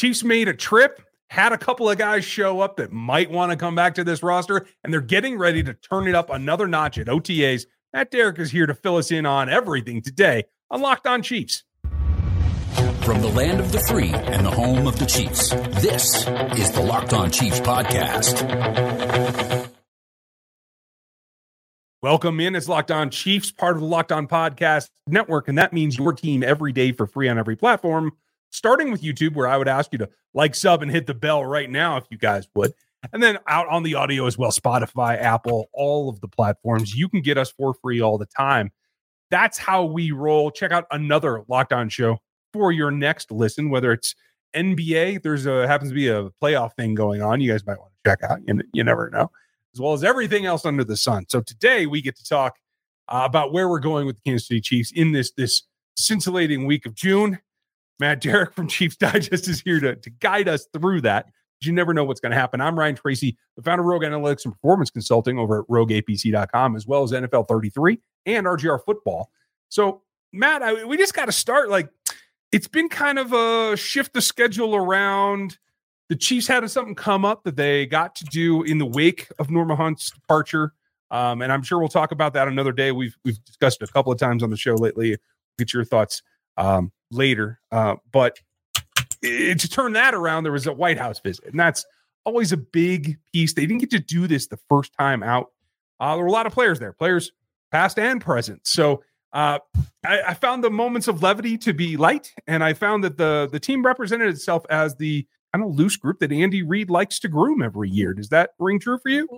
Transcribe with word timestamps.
Chiefs 0.00 0.24
made 0.24 0.48
a 0.48 0.54
trip, 0.54 1.02
had 1.28 1.52
a 1.52 1.58
couple 1.58 1.90
of 1.90 1.98
guys 1.98 2.24
show 2.24 2.60
up 2.60 2.78
that 2.78 2.90
might 2.90 3.30
want 3.30 3.52
to 3.52 3.56
come 3.58 3.74
back 3.74 3.96
to 3.96 4.02
this 4.02 4.22
roster, 4.22 4.66
and 4.82 4.90
they're 4.90 5.02
getting 5.02 5.36
ready 5.36 5.62
to 5.62 5.74
turn 5.74 6.08
it 6.08 6.14
up 6.14 6.30
another 6.30 6.66
notch 6.66 6.96
at 6.96 7.06
OTAs. 7.08 7.66
Matt 7.92 8.10
Derrick 8.10 8.38
is 8.38 8.50
here 8.50 8.64
to 8.64 8.72
fill 8.72 8.96
us 8.96 9.10
in 9.10 9.26
on 9.26 9.50
everything 9.50 10.00
today 10.00 10.44
on 10.70 10.80
Locked 10.80 11.06
On 11.06 11.20
Chiefs. 11.20 11.64
From 13.02 13.20
the 13.20 13.30
land 13.34 13.60
of 13.60 13.72
the 13.72 13.80
free 13.80 14.08
and 14.08 14.46
the 14.46 14.50
home 14.50 14.86
of 14.86 14.98
the 14.98 15.04
Chiefs, 15.04 15.50
this 15.82 16.26
is 16.58 16.72
the 16.72 16.82
Locked 16.82 17.12
On 17.12 17.30
Chiefs 17.30 17.60
podcast. 17.60 18.40
Welcome 22.02 22.40
in. 22.40 22.56
It's 22.56 22.68
Locked 22.68 22.90
On 22.90 23.10
Chiefs, 23.10 23.52
part 23.52 23.74
of 23.76 23.82
the 23.82 23.86
Locked 23.86 24.12
On 24.12 24.26
Podcast 24.26 24.88
Network, 25.06 25.48
and 25.48 25.58
that 25.58 25.74
means 25.74 25.98
your 25.98 26.14
team 26.14 26.42
every 26.42 26.72
day 26.72 26.92
for 26.92 27.06
free 27.06 27.28
on 27.28 27.36
every 27.36 27.54
platform, 27.54 28.12
starting 28.50 28.90
with 28.90 29.02
YouTube, 29.02 29.34
where 29.34 29.48
I 29.48 29.56
would 29.56 29.68
ask 29.68 29.92
you 29.92 29.98
to 29.98 30.08
like, 30.34 30.54
sub, 30.54 30.82
and 30.82 30.90
hit 30.90 31.06
the 31.06 31.14
bell 31.14 31.44
right 31.44 31.70
now 31.70 31.96
if 31.96 32.04
you 32.10 32.18
guys 32.18 32.48
would. 32.54 32.72
And 33.12 33.22
then 33.22 33.38
out 33.48 33.66
on 33.68 33.82
the 33.82 33.94
audio 33.94 34.26
as 34.26 34.36
well 34.36 34.50
Spotify, 34.50 35.18
Apple, 35.18 35.70
all 35.72 36.08
of 36.08 36.20
the 36.20 36.28
platforms. 36.28 36.94
You 36.94 37.08
can 37.08 37.22
get 37.22 37.38
us 37.38 37.50
for 37.50 37.74
free 37.74 38.00
all 38.00 38.18
the 38.18 38.26
time. 38.26 38.70
That's 39.30 39.56
how 39.56 39.84
we 39.84 40.10
roll. 40.10 40.50
Check 40.50 40.72
out 40.72 40.86
another 40.90 41.42
Locked 41.48 41.72
On 41.72 41.88
show 41.88 42.18
for 42.52 42.72
your 42.72 42.90
next 42.90 43.30
listen, 43.30 43.70
whether 43.70 43.92
it's 43.92 44.14
NBA, 44.54 45.22
there's 45.22 45.46
a 45.46 45.66
happens 45.66 45.90
to 45.90 45.94
be 45.94 46.08
a 46.08 46.30
playoff 46.42 46.74
thing 46.74 46.94
going 46.94 47.22
on. 47.22 47.40
You 47.40 47.52
guys 47.52 47.64
might 47.66 47.78
want 47.78 47.92
to 48.04 48.10
check 48.10 48.22
out. 48.28 48.40
You, 48.46 48.60
you 48.72 48.84
never 48.84 49.08
know, 49.10 49.30
as 49.74 49.80
well 49.80 49.92
as 49.92 50.04
everything 50.04 50.46
else 50.46 50.64
under 50.64 50.84
the 50.84 50.96
sun. 50.96 51.26
So 51.28 51.40
today 51.40 51.86
we 51.86 52.02
get 52.02 52.16
to 52.16 52.24
talk 52.24 52.56
uh, 53.08 53.22
about 53.24 53.52
where 53.52 53.68
we're 53.68 53.80
going 53.80 54.06
with 54.06 54.16
the 54.16 54.22
Kansas 54.22 54.48
City 54.48 54.60
Chiefs 54.60 54.92
in 54.92 55.12
this 55.12 55.30
this 55.32 55.62
scintillating 55.96 56.66
week 56.66 56.86
of 56.86 56.94
June. 56.94 57.38
Matt 58.00 58.20
Derrick 58.22 58.54
from 58.54 58.66
Chiefs 58.66 58.96
Digest 58.96 59.46
is 59.46 59.60
here 59.60 59.78
to, 59.78 59.94
to 59.94 60.10
guide 60.10 60.48
us 60.48 60.66
through 60.72 61.02
that. 61.02 61.26
You 61.62 61.72
never 61.72 61.92
know 61.92 62.04
what's 62.04 62.20
going 62.20 62.32
to 62.32 62.38
happen. 62.38 62.62
I'm 62.62 62.78
Ryan 62.78 62.94
Tracy, 62.94 63.36
the 63.54 63.62
founder 63.62 63.82
of 63.82 63.86
Rogue 63.86 64.02
Analytics 64.02 64.46
and 64.46 64.54
Performance 64.54 64.90
Consulting 64.90 65.38
over 65.38 65.60
at 65.60 65.68
RogueAPC.com, 65.68 66.74
as 66.74 66.86
well 66.86 67.02
as 67.02 67.12
NFL 67.12 67.48
33 67.48 68.00
and 68.24 68.46
RGR 68.46 68.82
Football. 68.82 69.30
So, 69.68 70.00
Matt, 70.32 70.62
I, 70.62 70.84
we 70.84 70.96
just 70.96 71.12
got 71.12 71.26
to 71.26 71.32
start 71.32 71.68
like 71.68 71.90
it's 72.50 72.66
been 72.66 72.88
kind 72.88 73.18
of 73.18 73.34
a 73.34 73.76
shift 73.76 74.14
the 74.14 74.22
schedule 74.22 74.74
around. 74.74 75.58
The 76.08 76.16
Chiefs 76.16 76.46
had 76.46 76.68
something 76.70 76.94
come 76.94 77.26
up 77.26 77.44
that 77.44 77.56
they 77.56 77.84
got 77.84 78.14
to 78.16 78.24
do 78.24 78.62
in 78.62 78.78
the 78.78 78.86
wake 78.86 79.28
of 79.38 79.50
Norma 79.50 79.76
Hunt's 79.76 80.10
departure. 80.10 80.72
Um, 81.10 81.42
and 81.42 81.52
I'm 81.52 81.62
sure 81.62 81.78
we'll 81.78 81.88
talk 81.88 82.10
about 82.10 82.32
that 82.32 82.48
another 82.48 82.72
day. 82.72 82.90
We've 82.90 83.16
we've 83.22 83.42
discussed 83.44 83.82
it 83.82 83.90
a 83.90 83.92
couple 83.92 84.12
of 84.12 84.18
times 84.18 84.42
on 84.42 84.48
the 84.48 84.56
show 84.56 84.74
lately. 84.74 85.18
Get 85.58 85.74
your 85.74 85.84
thoughts 85.84 86.22
um, 86.56 86.92
later. 87.10 87.60
Uh, 87.70 87.96
but 88.12 88.38
it, 89.22 89.60
to 89.60 89.68
turn 89.68 89.92
that 89.94 90.14
around, 90.14 90.44
there 90.44 90.52
was 90.52 90.66
a 90.66 90.72
White 90.72 90.98
House 90.98 91.20
visit, 91.20 91.46
and 91.46 91.58
that's 91.58 91.84
always 92.24 92.52
a 92.52 92.56
big 92.56 93.18
piece. 93.32 93.54
They 93.54 93.66
didn't 93.66 93.80
get 93.80 93.90
to 93.90 93.98
do 93.98 94.26
this 94.26 94.46
the 94.46 94.58
first 94.68 94.92
time 94.98 95.22
out. 95.22 95.48
Uh, 95.98 96.14
there 96.14 96.24
were 96.24 96.28
a 96.28 96.32
lot 96.32 96.46
of 96.46 96.52
players 96.52 96.78
there, 96.78 96.92
players 96.92 97.32
past 97.70 97.98
and 97.98 98.20
present. 98.20 98.66
So 98.66 99.02
uh, 99.32 99.58
I, 100.04 100.22
I, 100.28 100.34
found 100.34 100.64
the 100.64 100.70
moments 100.70 101.06
of 101.06 101.22
levity 101.22 101.56
to 101.58 101.72
be 101.72 101.96
light, 101.96 102.32
and 102.46 102.64
I 102.64 102.72
found 102.72 103.04
that 103.04 103.16
the 103.16 103.48
the 103.50 103.60
team 103.60 103.84
represented 103.84 104.28
itself 104.28 104.64
as 104.68 104.96
the 104.96 105.26
kind 105.52 105.64
of 105.64 105.74
loose 105.74 105.96
group 105.96 106.18
that 106.20 106.32
Andy 106.32 106.62
Reid 106.62 106.90
likes 106.90 107.20
to 107.20 107.28
groom 107.28 107.62
every 107.62 107.90
year. 107.90 108.12
Does 108.12 108.30
that 108.30 108.50
ring 108.58 108.80
true 108.80 108.98
for 108.98 109.08
you? 109.08 109.28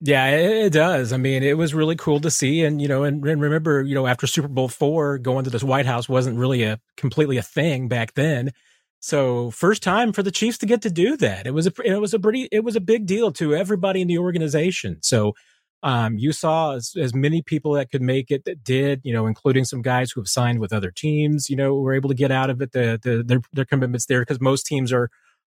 Yeah, 0.00 0.28
it, 0.28 0.72
does. 0.74 1.12
I 1.14 1.16
mean, 1.16 1.42
it 1.42 1.56
was 1.56 1.72
really 1.72 1.96
cool 1.96 2.20
to 2.20 2.30
see, 2.30 2.62
and 2.64 2.82
you 2.82 2.88
know, 2.88 3.04
and, 3.04 3.24
and, 3.24 3.40
remember, 3.40 3.82
you 3.82 3.94
know, 3.94 4.06
after 4.06 4.26
Super 4.26 4.48
Bowl 4.48 4.68
four, 4.68 5.16
going 5.16 5.44
to 5.44 5.50
this 5.50 5.64
White 5.64 5.86
House 5.86 6.06
wasn't 6.06 6.38
really 6.38 6.64
a 6.64 6.78
completely 6.98 7.38
a 7.38 7.42
thing 7.42 7.88
back 7.88 8.12
then. 8.12 8.52
So 9.00 9.50
first 9.50 9.82
time 9.82 10.12
for 10.12 10.22
the 10.22 10.30
Chiefs 10.30 10.58
to 10.58 10.66
get 10.66 10.82
to 10.82 10.90
do 10.90 11.16
that. 11.18 11.46
It 11.46 11.54
was 11.54 11.66
a 11.66 11.72
it 11.82 11.98
was 11.98 12.12
a 12.12 12.18
pretty 12.18 12.48
it 12.52 12.62
was 12.62 12.76
a 12.76 12.80
big 12.80 13.06
deal 13.06 13.32
to 13.32 13.54
everybody 13.54 14.02
in 14.02 14.08
the 14.08 14.18
organization. 14.18 14.98
So 15.00 15.34
um, 15.82 16.18
you 16.18 16.32
saw 16.32 16.74
as, 16.74 16.94
as, 17.00 17.14
many 17.14 17.42
people 17.42 17.72
that 17.74 17.90
could 17.90 18.02
make 18.02 18.30
it 18.30 18.44
that 18.46 18.64
did, 18.64 19.02
you 19.04 19.12
know, 19.12 19.26
including 19.26 19.64
some 19.64 19.82
guys 19.82 20.10
who 20.10 20.20
have 20.20 20.26
signed 20.26 20.58
with 20.58 20.72
other 20.72 20.90
teams, 20.90 21.48
you 21.48 21.56
know, 21.56 21.74
were 21.74 21.92
able 21.92 22.08
to 22.08 22.14
get 22.14 22.32
out 22.32 22.50
of 22.50 22.60
it. 22.60 22.72
The, 22.72 22.98
the 23.00 23.22
their, 23.24 23.40
their 23.52 23.64
commitments 23.64 24.06
there 24.06 24.20
because 24.20 24.40
most 24.40 24.66
teams 24.66 24.92
are 24.92 25.10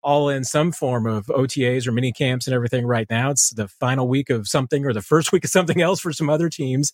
all 0.03 0.28
in 0.28 0.44
some 0.44 0.72
form 0.72 1.06
of 1.06 1.26
OTAs 1.26 1.86
or 1.86 1.92
mini 1.92 2.12
camps 2.12 2.47
and 2.47 2.54
everything 2.54 2.86
right 2.86 3.06
now. 3.10 3.31
It's 3.31 3.50
the 3.50 3.69
final 3.69 4.09
week 4.09 4.31
of 4.31 4.48
something 4.48 4.84
or 4.84 4.92
the 4.92 5.03
first 5.03 5.32
week 5.32 5.44
of 5.44 5.50
something 5.50 5.81
else 5.81 6.00
for 6.00 6.12
some 6.12 6.31
other 6.31 6.48
teams. 6.48 6.92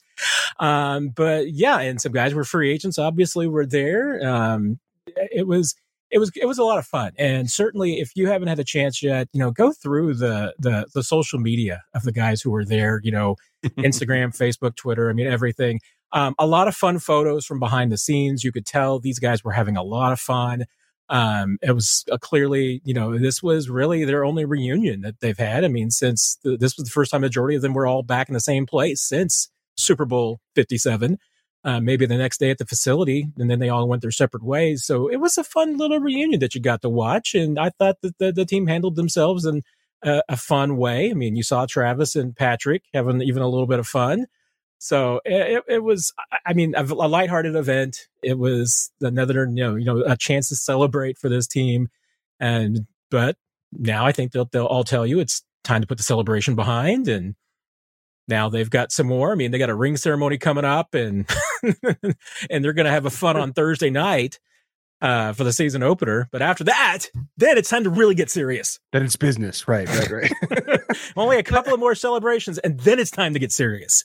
Um, 0.59 1.11
but 1.11 1.53
yeah, 1.53 1.81
and 1.81 2.01
some 2.01 2.13
guys 2.13 2.35
were 2.35 2.45
free 2.45 2.73
agents, 2.73 2.99
obviously 2.99 3.47
were 3.47 3.67
there. 3.67 4.27
Um, 4.27 4.79
it 5.07 5.47
was, 5.47 5.75
it 6.15 6.19
was 6.19 6.31
it 6.37 6.47
was 6.47 6.59
a 6.59 6.65
lot 6.65 6.79
of 6.79 6.87
fun 6.87 7.13
and 7.19 7.51
certainly 7.51 7.99
if 7.99 8.13
you 8.15 8.29
haven't 8.29 8.47
had 8.47 8.61
a 8.61 8.65
chance 8.65 9.03
yet 9.03 9.29
you 9.33 9.41
know 9.41 9.51
go 9.51 9.73
through 9.73 10.15
the 10.15 10.55
the 10.59 10.87
the 10.95 11.03
social 11.03 11.41
media 11.41 11.83
of 11.93 12.05
the 12.05 12.13
guys 12.13 12.41
who 12.41 12.51
were 12.51 12.65
there 12.65 13.01
you 13.03 13.11
know 13.11 13.35
instagram 13.79 14.37
facebook 14.37 14.77
twitter 14.77 15.11
i 15.11 15.13
mean 15.13 15.27
everything 15.27 15.81
um, 16.13 16.37
a 16.39 16.47
lot 16.47 16.69
of 16.69 16.77
fun 16.77 17.01
photos 17.01 17.45
from 17.45 17.59
behind 17.59 17.91
the 17.91 17.99
scenes 17.99 18.45
you 18.45 18.53
could 18.53 18.65
tell 18.65 19.01
these 19.01 19.19
guys 19.19 19.43
were 19.43 19.51
having 19.51 19.77
a 19.77 19.83
lot 19.83 20.13
of 20.13 20.21
fun 20.21 20.67
um, 21.09 21.59
it 21.63 21.73
was 21.73 22.05
a 22.11 22.19
clearly 22.19 22.81
you 22.85 22.95
know 22.95 23.19
this 23.19 23.43
was 23.43 23.69
really 23.69 24.05
their 24.05 24.25
only 24.25 24.45
reunion 24.45 25.03
that 25.03 25.21
they've 25.21 25.39
had 25.39 25.65
i 25.65 25.69
mean 25.69 25.91
since 25.91 26.39
the, 26.45 26.57
this 26.57 26.77
was 26.77 26.85
the 26.85 26.91
first 26.91 27.11
time 27.11 27.21
majority 27.21 27.57
of 27.57 27.63
them 27.63 27.75
were 27.75 27.87
all 27.87 28.03
back 28.03 28.29
in 28.29 28.35
the 28.35 28.41
same 28.41 28.67
place 28.67 29.03
since 29.03 29.51
super 29.77 30.05
bowl 30.05 30.41
57 30.55 31.19
uh, 31.65 31.81
maybe 31.81 32.05
the 32.05 32.19
next 32.19 32.39
day 32.39 32.51
at 32.51 32.59
the 32.59 32.67
facility, 32.67 33.27
and 33.39 33.51
then 33.51 33.59
they 33.59 33.71
all 33.71 33.89
went 33.89 34.03
their 34.03 34.11
separate 34.11 34.45
ways. 34.45 34.85
So 34.85 35.09
it 35.09 35.17
was 35.17 35.39
a 35.39 35.45
fun 35.45 35.79
little 35.79 35.99
reunion 35.99 36.41
that 36.41 36.55
you 36.55 36.61
got 36.61 36.83
to 36.83 36.91
watch, 36.91 37.35
and 37.35 37.59
I 37.59 37.71
thought 37.71 37.97
that 38.03 38.19
the, 38.19 38.33
the 38.33 38.45
team 38.45 38.67
handled 38.67 38.97
themselves 38.97 39.47
in 39.47 39.63
a, 40.03 40.23
a, 40.29 40.37
fun 40.37 40.77
way. 40.77 41.11
I 41.11 41.15
mean, 41.15 41.37
you 41.37 41.43
saw 41.43 41.65
Travis 41.65 42.17
and 42.17 42.37
Patrick 42.37 42.83
having 42.93 43.23
even 43.23 43.43
a 43.43 43.49
little 43.49 43.67
bit 43.67 43.79
of 43.79 43.87
fun. 43.87 44.27
So 44.79 45.21
it, 45.25 45.63
it 45.69 45.83
was, 45.83 46.13
I 46.45 46.53
mean, 46.53 46.75
a, 46.77 46.83
lighthearted 46.85 47.57
event. 47.57 48.09
It 48.23 48.39
was 48.39 48.91
another, 49.01 49.47
you 49.47 49.65
know, 49.65 49.75
you 49.77 49.85
know, 49.85 50.03
a 50.05 50.17
chance 50.17 50.49
to 50.51 50.57
celebrate 50.57 51.17
for 51.17 51.29
this 51.29 51.47
team, 51.47 51.89
and 52.39 52.87
but 53.11 53.37
now 53.73 54.05
I 54.05 54.13
think 54.13 54.33
they'll 54.33 54.49
they'll 54.53 54.67
all 54.67 54.85
tell 54.85 55.07
you 55.07 55.21
it's 55.21 55.43
time 55.63 55.81
to 55.81 55.87
put 55.87 55.97
the 55.97 56.05
celebration 56.05 56.55
behind 56.55 57.09
and 57.09 57.35
now 58.29 58.49
they've 58.49 58.71
got 58.71 58.93
some 58.93 59.07
more. 59.07 59.33
I 59.33 59.35
mean, 59.35 59.51
they 59.51 59.59
got 59.59 59.71
a 59.71 59.75
ring 59.75 59.97
ceremony 59.97 60.39
coming 60.39 60.65
up, 60.65 60.95
and 60.95 61.29
and 62.51 62.65
they're 62.65 62.73
going 62.73 62.87
to 62.87 62.93
have 62.93 63.07
a 63.07 63.11
fun 63.11 63.37
on 63.37 63.53
Thursday 63.53 63.91
night 63.91 64.39
uh, 65.03 65.33
for 65.33 65.45
the 65.45 65.53
season 65.53 65.83
opener. 65.83 66.29
But 66.33 66.43
after 66.43 66.65
that, 66.65 67.07
then 67.37 67.59
it's 67.59 67.69
time 67.69 67.85
to 67.85 67.91
really 67.91 68.15
get 68.15 68.31
serious. 68.31 68.81
Then 68.93 69.03
it's 69.03 69.17
business, 69.17 69.69
right? 69.69 69.89
Right? 69.89 70.11
Right. 70.11 70.81
Only 71.17 71.39
a 71.39 71.43
couple 71.43 71.75
of 71.75 71.81
more 71.81 71.95
celebrations, 71.95 72.59
and 72.59 72.81
then 72.81 72.99
it's 72.99 73.11
time 73.11 73.35
to 73.35 73.39
get 73.39 73.53
serious. 73.53 74.05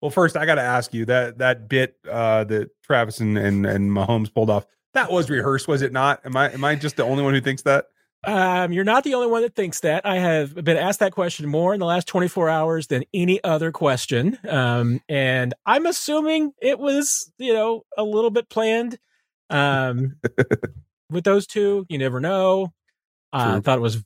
Well, 0.00 0.10
first 0.10 0.36
I 0.36 0.46
got 0.46 0.56
to 0.56 0.62
ask 0.62 0.94
you 0.94 1.04
that 1.06 1.38
that 1.38 1.68
bit 1.68 1.96
uh, 2.08 2.44
that 2.44 2.70
Travis 2.84 3.20
and, 3.20 3.36
and 3.36 3.66
and 3.66 3.90
Mahomes 3.90 4.32
pulled 4.32 4.50
off. 4.50 4.66
That 4.94 5.10
was 5.10 5.28
rehearsed, 5.28 5.68
was 5.68 5.82
it 5.82 5.92
not? 5.92 6.20
Am 6.24 6.36
I 6.36 6.50
am 6.52 6.64
I 6.64 6.74
just 6.76 6.96
the 6.96 7.04
only 7.04 7.22
one 7.22 7.34
who 7.34 7.40
thinks 7.40 7.62
that? 7.62 7.86
Um, 8.24 8.72
you're 8.72 8.84
not 8.84 9.04
the 9.04 9.14
only 9.14 9.28
one 9.28 9.42
that 9.42 9.54
thinks 9.54 9.80
that. 9.80 10.04
I 10.04 10.16
have 10.16 10.54
been 10.54 10.76
asked 10.76 11.00
that 11.00 11.12
question 11.12 11.48
more 11.48 11.72
in 11.72 11.80
the 11.80 11.86
last 11.86 12.08
24 12.08 12.48
hours 12.48 12.88
than 12.88 13.04
any 13.14 13.42
other 13.44 13.70
question. 13.70 14.38
Um, 14.48 15.00
and 15.08 15.54
I'm 15.64 15.86
assuming 15.86 16.52
it 16.60 16.80
was, 16.80 17.32
you 17.38 17.54
know, 17.54 17.84
a 17.96 18.02
little 18.02 18.30
bit 18.30 18.48
planned. 18.48 18.98
Um, 19.50 20.16
with 21.10 21.24
those 21.24 21.46
two, 21.46 21.86
you 21.88 21.98
never 21.98 22.20
know. 22.20 22.72
Uh, 23.32 23.54
I 23.56 23.60
thought 23.60 23.78
it 23.78 23.82
was, 23.82 24.02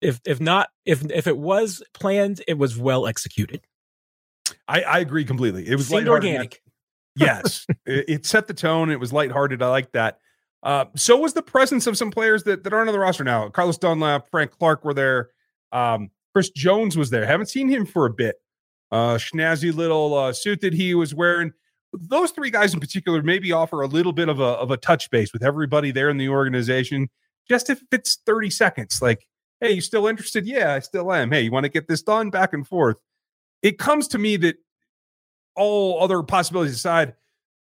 if 0.00 0.20
if 0.24 0.40
not, 0.40 0.68
if 0.84 1.04
if 1.10 1.26
it 1.26 1.36
was 1.36 1.82
planned, 1.92 2.42
it 2.46 2.56
was 2.56 2.78
well 2.78 3.06
executed. 3.06 3.62
I, 4.70 4.82
I 4.82 4.98
agree 5.00 5.24
completely. 5.24 5.66
It 5.68 5.74
was 5.74 5.88
Seemed 5.88 6.08
organic. 6.08 6.62
yes, 7.16 7.66
it, 7.86 8.04
it 8.08 8.26
set 8.26 8.46
the 8.46 8.54
tone. 8.54 8.90
It 8.90 9.00
was 9.00 9.12
lighthearted. 9.12 9.62
I 9.62 9.68
like 9.68 9.92
that. 9.92 10.18
Uh, 10.62 10.84
so 10.94 11.16
was 11.16 11.32
the 11.32 11.42
presence 11.42 11.86
of 11.86 11.96
some 11.96 12.10
players 12.10 12.44
that, 12.44 12.62
that 12.64 12.72
aren't 12.72 12.88
on 12.88 12.92
the 12.92 12.98
roster 12.98 13.24
now. 13.24 13.48
Carlos 13.48 13.78
Dunlap, 13.78 14.30
Frank 14.30 14.52
Clark 14.52 14.84
were 14.84 14.94
there. 14.94 15.30
Um, 15.72 16.10
Chris 16.32 16.50
Jones 16.50 16.96
was 16.96 17.10
there. 17.10 17.26
Haven't 17.26 17.48
seen 17.48 17.68
him 17.68 17.84
for 17.84 18.06
a 18.06 18.10
bit. 18.10 18.36
Uh, 18.92 19.16
snazzy 19.16 19.74
little 19.74 20.14
uh, 20.14 20.32
suit 20.32 20.60
that 20.60 20.74
he 20.74 20.94
was 20.94 21.14
wearing. 21.14 21.52
Those 21.92 22.30
three 22.30 22.50
guys 22.50 22.72
in 22.74 22.80
particular 22.80 23.22
maybe 23.22 23.50
offer 23.50 23.82
a 23.82 23.86
little 23.86 24.12
bit 24.12 24.28
of 24.28 24.38
a 24.38 24.44
of 24.44 24.70
a 24.70 24.76
touch 24.76 25.10
base 25.10 25.32
with 25.32 25.42
everybody 25.42 25.90
there 25.90 26.08
in 26.08 26.18
the 26.18 26.28
organization, 26.28 27.08
just 27.48 27.70
if 27.70 27.82
it's 27.90 28.18
thirty 28.26 28.50
seconds. 28.50 29.02
Like, 29.02 29.26
hey, 29.60 29.72
you 29.72 29.80
still 29.80 30.06
interested? 30.06 30.46
Yeah, 30.46 30.74
I 30.74 30.80
still 30.80 31.12
am. 31.12 31.32
Hey, 31.32 31.42
you 31.42 31.50
want 31.50 31.64
to 31.64 31.68
get 31.70 31.88
this 31.88 32.02
done? 32.02 32.30
Back 32.30 32.52
and 32.52 32.66
forth. 32.66 32.96
It 33.62 33.78
comes 33.78 34.08
to 34.08 34.18
me 34.18 34.36
that 34.38 34.56
all 35.56 36.02
other 36.02 36.22
possibilities 36.22 36.74
aside, 36.74 37.14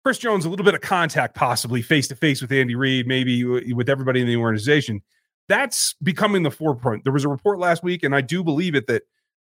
Chris 0.05 0.19
Jones, 0.19 0.45
a 0.45 0.51
little 0.51 0.65
bit 0.65 0.75
of 0.75 0.81
contact, 0.81 1.35
possibly 1.35 1.81
face 1.81 2.09
to 2.09 2.17
face 2.17 2.43
with 2.43 2.51
Andy 2.51 2.75
Reid, 2.75 3.07
maybe 3.07 3.45
with 3.73 3.89
everybody 3.89 4.21
in 4.21 4.27
the 4.27 4.37
organization. 4.37 5.01
That's 5.49 5.95
becoming 6.03 6.43
the 6.43 6.51
forefront. 6.51 7.05
There 7.05 7.13
was 7.13 7.25
a 7.25 7.29
report 7.29 7.59
last 7.59 7.83
week, 7.83 8.03
and 8.03 8.15
I 8.15 8.21
do 8.21 8.43
believe 8.43 8.75
it 8.75 8.87
that 8.87 9.03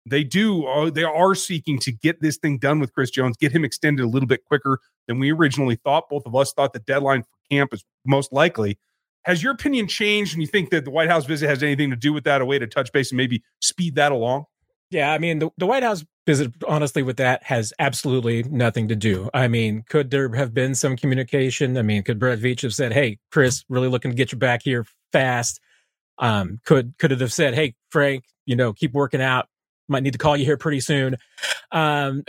they 0.08 0.22
do 0.22 0.64
uh, 0.66 0.88
they 0.88 1.02
are 1.02 1.34
seeking 1.34 1.78
to 1.80 1.92
get 1.92 2.22
this 2.22 2.36
thing 2.36 2.58
done 2.58 2.78
with 2.78 2.92
Chris 2.94 3.10
Jones, 3.10 3.36
get 3.36 3.52
him 3.52 3.64
extended 3.64 4.04
a 4.04 4.08
little 4.08 4.28
bit 4.28 4.44
quicker 4.44 4.78
than 5.08 5.18
we 5.18 5.32
originally 5.32 5.76
thought. 5.76 6.08
Both 6.08 6.26
of 6.26 6.34
us 6.36 6.52
thought 6.52 6.72
the 6.72 6.78
deadline 6.78 7.22
for 7.22 7.28
camp 7.50 7.74
is 7.74 7.84
most 8.04 8.32
likely 8.32 8.78
Has 9.24 9.42
your 9.42 9.52
opinion 9.52 9.88
changed 9.88 10.32
and 10.34 10.42
you 10.42 10.46
think 10.46 10.70
that 10.70 10.84
the 10.84 10.90
White 10.90 11.08
House 11.08 11.24
visit 11.24 11.48
has 11.48 11.62
anything 11.62 11.90
to 11.90 11.96
do 11.96 12.12
with 12.12 12.24
that, 12.24 12.40
a 12.40 12.44
way 12.44 12.58
to 12.58 12.66
touch 12.66 12.92
base 12.92 13.10
and 13.10 13.16
maybe 13.16 13.42
speed 13.60 13.96
that 13.96 14.12
along? 14.12 14.44
Yeah, 14.90 15.12
I 15.12 15.18
mean, 15.18 15.40
the, 15.40 15.50
the 15.58 15.66
White 15.66 15.82
House 15.82 16.04
visit, 16.26 16.52
honestly, 16.66 17.02
with 17.02 17.16
that 17.16 17.42
has 17.44 17.72
absolutely 17.78 18.44
nothing 18.44 18.88
to 18.88 18.96
do. 18.96 19.28
I 19.34 19.48
mean, 19.48 19.84
could 19.88 20.10
there 20.10 20.32
have 20.34 20.54
been 20.54 20.74
some 20.74 20.96
communication? 20.96 21.76
I 21.76 21.82
mean, 21.82 22.02
could 22.02 22.18
Brett 22.18 22.38
Veach 22.38 22.62
have 22.62 22.74
said, 22.74 22.92
hey, 22.92 23.18
Chris, 23.30 23.64
really 23.68 23.88
looking 23.88 24.12
to 24.12 24.16
get 24.16 24.32
you 24.32 24.38
back 24.38 24.62
here 24.62 24.86
fast? 25.12 25.60
Um, 26.18 26.60
could 26.64 26.94
could 26.98 27.12
it 27.12 27.20
have 27.20 27.32
said, 27.32 27.54
hey, 27.54 27.74
Frank, 27.90 28.24
you 28.46 28.56
know, 28.56 28.72
keep 28.72 28.92
working 28.92 29.20
out. 29.20 29.48
Might 29.88 30.02
need 30.02 30.14
to 30.14 30.18
call 30.18 30.36
you 30.36 30.44
here 30.44 30.56
pretty 30.56 30.80
soon. 30.80 31.16
Um, 31.70 32.24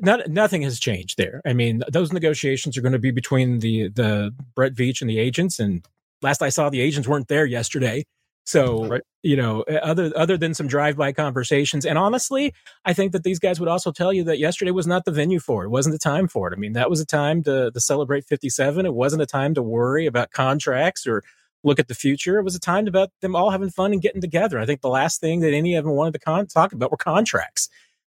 not, 0.00 0.28
nothing 0.28 0.62
has 0.62 0.80
changed 0.80 1.18
there. 1.18 1.42
I 1.44 1.52
mean, 1.52 1.82
those 1.90 2.12
negotiations 2.12 2.78
are 2.78 2.82
going 2.82 2.92
to 2.92 2.98
be 2.98 3.10
between 3.10 3.58
the 3.58 3.88
the 3.88 4.34
Brett 4.54 4.74
Veach 4.74 5.00
and 5.00 5.10
the 5.10 5.18
agents, 5.18 5.58
and 5.58 5.84
last 6.22 6.40
I 6.42 6.48
saw, 6.48 6.70
the 6.70 6.80
agents 6.80 7.08
weren't 7.08 7.28
there 7.28 7.44
yesterday. 7.44 8.04
So, 8.44 8.86
right. 8.86 9.02
you 9.22 9.36
know, 9.36 9.62
other 9.62 10.12
other 10.16 10.36
than 10.36 10.52
some 10.52 10.66
drive-by 10.66 11.12
conversations, 11.12 11.86
and 11.86 11.96
honestly, 11.96 12.52
I 12.84 12.92
think 12.92 13.12
that 13.12 13.22
these 13.22 13.38
guys 13.38 13.60
would 13.60 13.68
also 13.68 13.92
tell 13.92 14.12
you 14.12 14.24
that 14.24 14.40
yesterday 14.40 14.72
was 14.72 14.86
not 14.86 15.04
the 15.04 15.12
venue 15.12 15.38
for 15.38 15.62
it. 15.62 15.66
it 15.66 15.70
wasn't 15.70 15.92
the 15.92 15.98
time 15.98 16.26
for 16.26 16.48
it. 16.48 16.56
I 16.56 16.58
mean, 16.58 16.72
that 16.72 16.90
was 16.90 17.00
a 17.00 17.06
time 17.06 17.44
to 17.44 17.70
to 17.70 17.80
celebrate 17.80 18.24
57. 18.24 18.84
It 18.84 18.94
wasn't 18.94 19.22
a 19.22 19.26
time 19.26 19.54
to 19.54 19.62
worry 19.62 20.06
about 20.06 20.32
contracts 20.32 21.06
or 21.06 21.22
look 21.62 21.78
at 21.78 21.86
the 21.86 21.94
future. 21.94 22.38
It 22.38 22.42
was 22.42 22.56
a 22.56 22.60
time 22.60 22.88
about 22.88 23.10
them 23.20 23.36
all 23.36 23.50
having 23.50 23.70
fun 23.70 23.92
and 23.92 24.02
getting 24.02 24.20
together. 24.20 24.58
I 24.58 24.66
think 24.66 24.80
the 24.80 24.88
last 24.88 25.20
thing 25.20 25.40
that 25.40 25.54
any 25.54 25.76
of 25.76 25.84
them 25.84 25.94
wanted 25.94 26.14
to 26.14 26.18
con- 26.18 26.48
talk 26.48 26.72
about 26.72 26.90
were 26.90 26.96
contracts. 26.96 27.68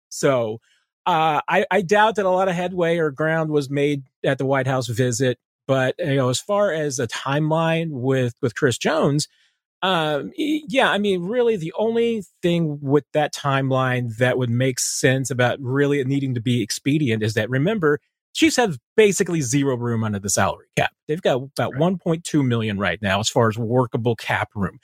So, 0.09 0.59
uh, 1.05 1.41
I, 1.47 1.65
I 1.69 1.81
doubt 1.81 2.15
that 2.15 2.25
a 2.25 2.29
lot 2.29 2.47
of 2.47 2.55
headway 2.55 2.97
or 2.97 3.11
ground 3.11 3.51
was 3.51 3.69
made 3.69 4.03
at 4.23 4.37
the 4.37 4.45
White 4.45 4.67
House 4.67 4.87
visit. 4.87 5.37
But 5.67 5.95
you 5.99 6.15
know, 6.15 6.29
as 6.29 6.39
far 6.39 6.71
as 6.71 6.99
a 6.99 7.07
timeline 7.07 7.89
with 7.91 8.33
with 8.41 8.55
Chris 8.55 8.77
Jones, 8.77 9.27
um, 9.83 10.31
yeah, 10.37 10.89
I 10.89 10.97
mean, 10.97 11.23
really, 11.23 11.57
the 11.57 11.73
only 11.77 12.23
thing 12.41 12.79
with 12.81 13.03
that 13.11 13.33
timeline 13.33 14.15
that 14.15 14.37
would 14.37 14.49
make 14.49 14.79
sense 14.79 15.29
about 15.29 15.59
really 15.59 16.01
needing 16.05 16.33
to 16.35 16.41
be 16.41 16.63
expedient 16.63 17.21
is 17.21 17.33
that 17.33 17.49
remember, 17.49 17.99
Chiefs 18.33 18.55
have 18.55 18.79
basically 18.95 19.41
zero 19.41 19.75
room 19.75 20.05
under 20.05 20.19
the 20.19 20.29
salary 20.29 20.67
cap. 20.77 20.91
They've 21.07 21.21
got 21.21 21.35
about 21.35 21.73
right. 21.73 21.99
1.2 21.99 22.47
million 22.47 22.79
right 22.79 22.99
now 23.01 23.19
as 23.19 23.29
far 23.29 23.49
as 23.49 23.57
workable 23.57 24.15
cap 24.15 24.49
room. 24.55 24.79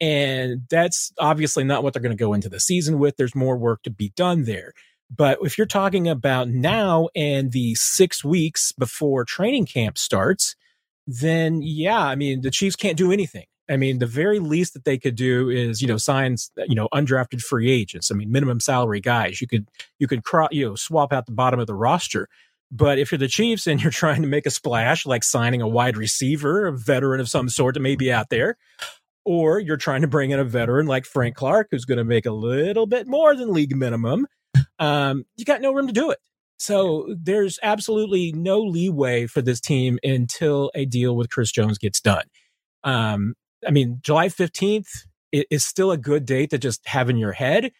And 0.00 0.62
that's 0.70 1.12
obviously 1.18 1.64
not 1.64 1.82
what 1.82 1.92
they're 1.92 2.02
going 2.02 2.16
to 2.16 2.24
go 2.24 2.32
into 2.32 2.48
the 2.48 2.60
season 2.60 3.00
with. 3.00 3.16
There's 3.16 3.34
more 3.34 3.58
work 3.58 3.82
to 3.82 3.90
be 3.90 4.12
done 4.16 4.44
there. 4.44 4.72
But 5.14 5.38
if 5.42 5.58
you're 5.58 5.66
talking 5.66 6.08
about 6.08 6.48
now 6.48 7.08
and 7.16 7.50
the 7.50 7.74
six 7.74 8.24
weeks 8.24 8.72
before 8.72 9.24
training 9.24 9.66
camp 9.66 9.98
starts, 9.98 10.54
then 11.06 11.62
yeah, 11.62 12.00
I 12.00 12.14
mean, 12.14 12.42
the 12.42 12.50
Chiefs 12.50 12.76
can't 12.76 12.96
do 12.96 13.10
anything. 13.12 13.46
I 13.68 13.76
mean, 13.76 13.98
the 13.98 14.06
very 14.06 14.38
least 14.38 14.74
that 14.74 14.84
they 14.84 14.98
could 14.98 15.16
do 15.16 15.48
is, 15.48 15.82
you 15.82 15.88
know, 15.88 15.96
sign, 15.96 16.36
you 16.68 16.74
know, 16.74 16.88
undrafted 16.94 17.40
free 17.40 17.70
agents. 17.70 18.10
I 18.10 18.14
mean, 18.14 18.30
minimum 18.30 18.60
salary 18.60 19.00
guys. 19.00 19.40
You 19.40 19.48
could, 19.48 19.68
you 19.98 20.06
could, 20.06 20.24
cro- 20.24 20.48
you 20.50 20.68
know, 20.68 20.74
swap 20.76 21.12
out 21.12 21.26
the 21.26 21.32
bottom 21.32 21.58
of 21.58 21.66
the 21.66 21.74
roster. 21.74 22.28
But 22.70 22.98
if 22.98 23.10
you're 23.10 23.18
the 23.18 23.28
Chiefs 23.28 23.66
and 23.66 23.82
you're 23.82 23.90
trying 23.92 24.22
to 24.22 24.28
make 24.28 24.46
a 24.46 24.50
splash, 24.50 25.06
like 25.06 25.24
signing 25.24 25.62
a 25.62 25.68
wide 25.68 25.96
receiver, 25.96 26.66
a 26.66 26.72
veteran 26.72 27.20
of 27.20 27.28
some 27.28 27.48
sort 27.48 27.74
that 27.74 27.80
may 27.80 27.96
be 27.96 28.12
out 28.12 28.30
there, 28.30 28.56
or 29.24 29.58
you're 29.58 29.76
trying 29.76 30.02
to 30.02 30.08
bring 30.08 30.30
in 30.30 30.38
a 30.38 30.44
veteran 30.44 30.86
like 30.86 31.04
Frank 31.04 31.34
Clark, 31.34 31.68
who's 31.70 31.84
going 31.84 31.98
to 31.98 32.04
make 32.04 32.26
a 32.26 32.32
little 32.32 32.86
bit 32.86 33.08
more 33.08 33.34
than 33.34 33.52
league 33.52 33.74
minimum, 33.74 34.26
um, 34.78 35.24
you 35.36 35.44
got 35.44 35.60
no 35.60 35.72
room 35.72 35.88
to 35.88 35.92
do 35.92 36.10
it. 36.10 36.18
So 36.58 37.14
there's 37.20 37.58
absolutely 37.62 38.32
no 38.32 38.60
leeway 38.60 39.26
for 39.26 39.42
this 39.42 39.60
team 39.60 39.98
until 40.02 40.70
a 40.74 40.86
deal 40.86 41.14
with 41.16 41.28
Chris 41.28 41.52
Jones 41.52 41.76
gets 41.76 42.00
done. 42.00 42.24
Um, 42.82 43.34
I 43.66 43.70
mean, 43.70 44.00
July 44.02 44.28
15th 44.28 44.88
is 45.32 45.64
still 45.64 45.90
a 45.90 45.96
good 45.96 46.24
date 46.24 46.50
to 46.50 46.58
just 46.58 46.86
have 46.88 47.10
in 47.10 47.16
your 47.16 47.32
head. 47.32 47.72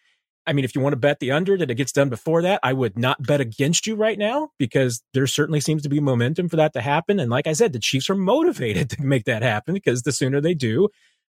I 0.45 0.53
mean, 0.53 0.63
if 0.63 0.75
you 0.75 0.81
want 0.81 0.93
to 0.93 0.97
bet 0.97 1.19
the 1.19 1.31
under 1.31 1.57
that 1.57 1.69
it 1.69 1.75
gets 1.75 1.91
done 1.91 2.07
before 2.07 2.41
that, 2.43 2.61
I 2.63 2.71
would 2.71 2.97
not 2.97 3.21
bet 3.21 3.41
against 3.41 3.85
you 3.85 3.95
right 3.95 4.17
now 4.17 4.51
because 4.57 5.03
there 5.13 5.27
certainly 5.27 5.59
seems 5.59 5.83
to 5.83 5.89
be 5.89 5.99
momentum 5.99 6.47
for 6.47 6.55
that 6.55 6.71
to 6.73 6.81
happen. 6.81 7.19
And 7.19 7.29
like 7.29 7.47
I 7.47 7.53
said, 7.53 7.73
the 7.73 7.79
Chiefs 7.79 8.09
are 8.09 8.15
motivated 8.15 8.89
to 8.91 9.03
make 9.03 9.25
that 9.25 9.43
happen 9.43 9.73
because 9.73 10.03
the 10.03 10.13
sooner 10.13 10.39
they 10.39 10.53
do, 10.53 10.87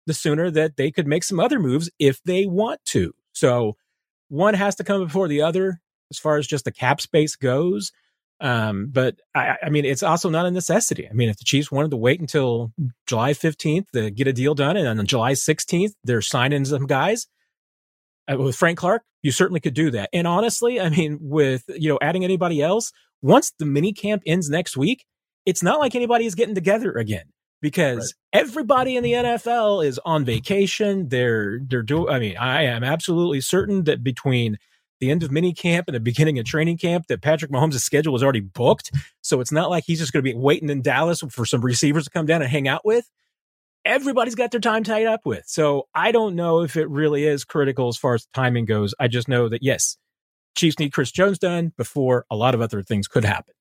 the 0.06 0.14
sooner 0.14 0.50
that 0.50 0.76
they 0.76 0.90
could 0.90 1.06
make 1.06 1.22
some 1.22 1.38
other 1.38 1.60
moves 1.60 1.90
if 1.98 2.20
they 2.24 2.44
want 2.44 2.84
to. 2.86 3.14
So 3.32 3.76
one 4.28 4.54
has 4.54 4.74
to 4.76 4.84
come 4.84 5.04
before 5.04 5.28
the 5.28 5.42
other 5.42 5.80
as 6.10 6.18
far 6.18 6.36
as 6.36 6.46
just 6.46 6.64
the 6.64 6.72
cap 6.72 7.00
space 7.00 7.36
goes. 7.36 7.92
Um, 8.44 8.90
but 8.92 9.16
I, 9.34 9.56
I, 9.62 9.70
mean, 9.70 9.86
it's 9.86 10.02
also 10.02 10.28
not 10.28 10.44
a 10.44 10.50
necessity. 10.50 11.08
I 11.08 11.14
mean, 11.14 11.30
if 11.30 11.38
the 11.38 11.44
Chiefs 11.44 11.72
wanted 11.72 11.92
to 11.92 11.96
wait 11.96 12.20
until 12.20 12.74
July 13.06 13.32
15th 13.32 13.86
to 13.94 14.10
get 14.10 14.26
a 14.26 14.34
deal 14.34 14.54
done, 14.54 14.76
and 14.76 14.86
on 14.86 15.06
July 15.06 15.32
16th, 15.32 15.92
they're 16.04 16.20
signing 16.20 16.66
some 16.66 16.86
guys 16.86 17.26
uh, 18.30 18.36
with 18.36 18.54
Frank 18.54 18.76
Clark, 18.76 19.02
you 19.22 19.32
certainly 19.32 19.60
could 19.60 19.72
do 19.72 19.90
that. 19.92 20.10
And 20.12 20.26
honestly, 20.26 20.78
I 20.78 20.90
mean, 20.90 21.16
with, 21.22 21.64
you 21.68 21.88
know, 21.88 21.98
adding 22.02 22.22
anybody 22.22 22.60
else, 22.60 22.92
once 23.22 23.50
the 23.58 23.64
mini 23.64 23.94
camp 23.94 24.22
ends 24.26 24.50
next 24.50 24.76
week, 24.76 25.06
it's 25.46 25.62
not 25.62 25.80
like 25.80 25.94
anybody 25.94 26.26
is 26.26 26.34
getting 26.34 26.54
together 26.54 26.92
again 26.92 27.24
because 27.62 28.14
right. 28.34 28.42
everybody 28.42 28.96
in 28.96 29.02
the 29.02 29.12
NFL 29.12 29.86
is 29.86 29.98
on 30.04 30.26
vacation. 30.26 31.08
They're, 31.08 31.60
they're 31.66 31.82
doing, 31.82 32.10
I 32.10 32.18
mean, 32.18 32.36
I 32.36 32.64
am 32.64 32.84
absolutely 32.84 33.40
certain 33.40 33.84
that 33.84 34.04
between 34.04 34.58
the 35.00 35.10
end 35.10 35.22
of 35.22 35.30
mini 35.30 35.52
camp 35.52 35.88
and 35.88 35.94
the 35.94 36.00
beginning 36.00 36.38
of 36.38 36.44
training 36.44 36.78
camp 36.78 37.06
that 37.08 37.22
Patrick 37.22 37.50
Mahomes' 37.50 37.80
schedule 37.80 38.12
was 38.12 38.22
already 38.22 38.40
booked. 38.40 38.90
So 39.20 39.40
it's 39.40 39.52
not 39.52 39.70
like 39.70 39.84
he's 39.86 39.98
just 39.98 40.12
going 40.12 40.24
to 40.24 40.30
be 40.30 40.36
waiting 40.36 40.70
in 40.70 40.82
Dallas 40.82 41.20
for 41.30 41.44
some 41.44 41.60
receivers 41.60 42.04
to 42.04 42.10
come 42.10 42.26
down 42.26 42.42
and 42.42 42.50
hang 42.50 42.68
out 42.68 42.84
with. 42.84 43.10
Everybody's 43.84 44.34
got 44.34 44.50
their 44.50 44.60
time 44.60 44.82
tied 44.82 45.06
up 45.06 45.26
with. 45.26 45.44
So 45.46 45.88
I 45.94 46.10
don't 46.10 46.34
know 46.34 46.62
if 46.62 46.76
it 46.76 46.88
really 46.88 47.24
is 47.24 47.44
critical 47.44 47.88
as 47.88 47.98
far 47.98 48.14
as 48.14 48.26
timing 48.32 48.64
goes. 48.64 48.94
I 48.98 49.08
just 49.08 49.28
know 49.28 49.48
that, 49.50 49.62
yes, 49.62 49.98
Chiefs 50.56 50.78
need 50.78 50.92
Chris 50.92 51.10
Jones 51.10 51.38
done 51.38 51.72
before 51.76 52.24
a 52.30 52.36
lot 52.36 52.54
of 52.54 52.60
other 52.60 52.82
things 52.82 53.08
could 53.08 53.24
happen. 53.24 53.54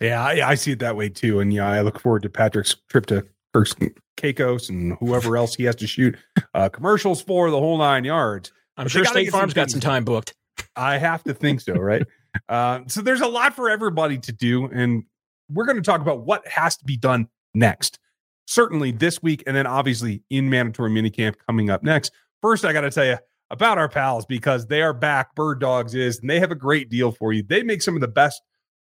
Yeah, 0.00 0.24
I, 0.24 0.50
I 0.50 0.54
see 0.56 0.72
it 0.72 0.80
that 0.80 0.96
way 0.96 1.08
too. 1.08 1.38
And 1.38 1.52
yeah, 1.52 1.68
I 1.68 1.82
look 1.82 2.00
forward 2.00 2.22
to 2.22 2.30
Patrick's 2.30 2.74
trip 2.88 3.06
to 3.06 3.26
Kirk's 3.52 3.76
Caicos 4.16 4.68
and 4.68 4.94
whoever 4.94 5.36
else 5.36 5.54
he 5.54 5.64
has 5.64 5.76
to 5.76 5.86
shoot 5.86 6.16
uh, 6.52 6.68
commercials 6.68 7.22
for 7.22 7.50
the 7.50 7.58
whole 7.58 7.78
nine 7.78 8.04
yards. 8.04 8.52
I'm 8.76 8.86
but 8.86 8.90
sure 8.90 9.04
State 9.04 9.30
Farm's 9.30 9.54
got 9.54 9.70
some 9.70 9.80
time 9.80 10.04
booked. 10.04 10.34
I 10.76 10.98
have 10.98 11.24
to 11.24 11.34
think 11.34 11.60
so, 11.60 11.74
right? 11.74 12.06
uh, 12.48 12.80
so 12.86 13.00
there's 13.00 13.20
a 13.20 13.28
lot 13.28 13.54
for 13.54 13.70
everybody 13.70 14.18
to 14.18 14.32
do, 14.32 14.66
and 14.66 15.04
we're 15.50 15.66
going 15.66 15.76
to 15.76 15.82
talk 15.82 16.00
about 16.00 16.24
what 16.24 16.46
has 16.48 16.76
to 16.76 16.84
be 16.84 16.96
done 16.96 17.28
next. 17.54 17.98
Certainly 18.46 18.92
this 18.92 19.22
week, 19.22 19.42
and 19.46 19.56
then 19.56 19.66
obviously 19.66 20.22
in 20.30 20.50
mandatory 20.50 20.90
minicamp 20.90 21.36
coming 21.46 21.70
up 21.70 21.82
next. 21.82 22.12
First, 22.42 22.64
I 22.64 22.72
got 22.72 22.82
to 22.82 22.90
tell 22.90 23.06
you 23.06 23.16
about 23.50 23.78
our 23.78 23.88
pals 23.88 24.26
because 24.26 24.66
they 24.66 24.82
are 24.82 24.92
back. 24.92 25.34
Bird 25.34 25.60
Dogs 25.60 25.94
is, 25.94 26.18
and 26.20 26.28
they 26.28 26.40
have 26.40 26.50
a 26.50 26.56
great 26.56 26.90
deal 26.90 27.12
for 27.12 27.32
you. 27.32 27.42
They 27.42 27.62
make 27.62 27.82
some 27.82 27.94
of 27.94 28.00
the 28.00 28.08
best 28.08 28.42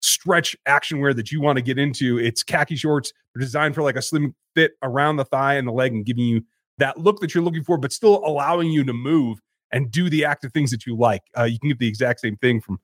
stretch 0.01 0.55
action 0.65 0.99
wear 0.99 1.13
that 1.13 1.31
you 1.31 1.41
want 1.41 1.57
to 1.57 1.61
get 1.61 1.77
into. 1.77 2.19
It's 2.19 2.43
khaki 2.43 2.75
shorts. 2.75 3.11
They're 3.33 3.41
designed 3.41 3.75
for 3.75 3.81
like 3.81 3.95
a 3.95 4.01
slim 4.01 4.35
fit 4.55 4.71
around 4.83 5.17
the 5.17 5.25
thigh 5.25 5.55
and 5.55 5.67
the 5.67 5.71
leg 5.71 5.93
and 5.93 6.05
giving 6.05 6.25
you 6.25 6.41
that 6.77 6.97
look 6.97 7.19
that 7.19 7.33
you're 7.33 7.43
looking 7.43 7.63
for, 7.63 7.77
but 7.77 7.91
still 7.91 8.23
allowing 8.25 8.71
you 8.71 8.83
to 8.85 8.93
move 8.93 9.39
and 9.71 9.91
do 9.91 10.09
the 10.09 10.25
active 10.25 10.51
things 10.51 10.71
that 10.71 10.85
you 10.85 10.95
like. 10.95 11.21
Uh, 11.37 11.43
you 11.43 11.59
can 11.59 11.69
get 11.69 11.79
the 11.79 11.87
exact 11.87 12.19
same 12.19 12.37
thing 12.37 12.61
from 12.61 12.79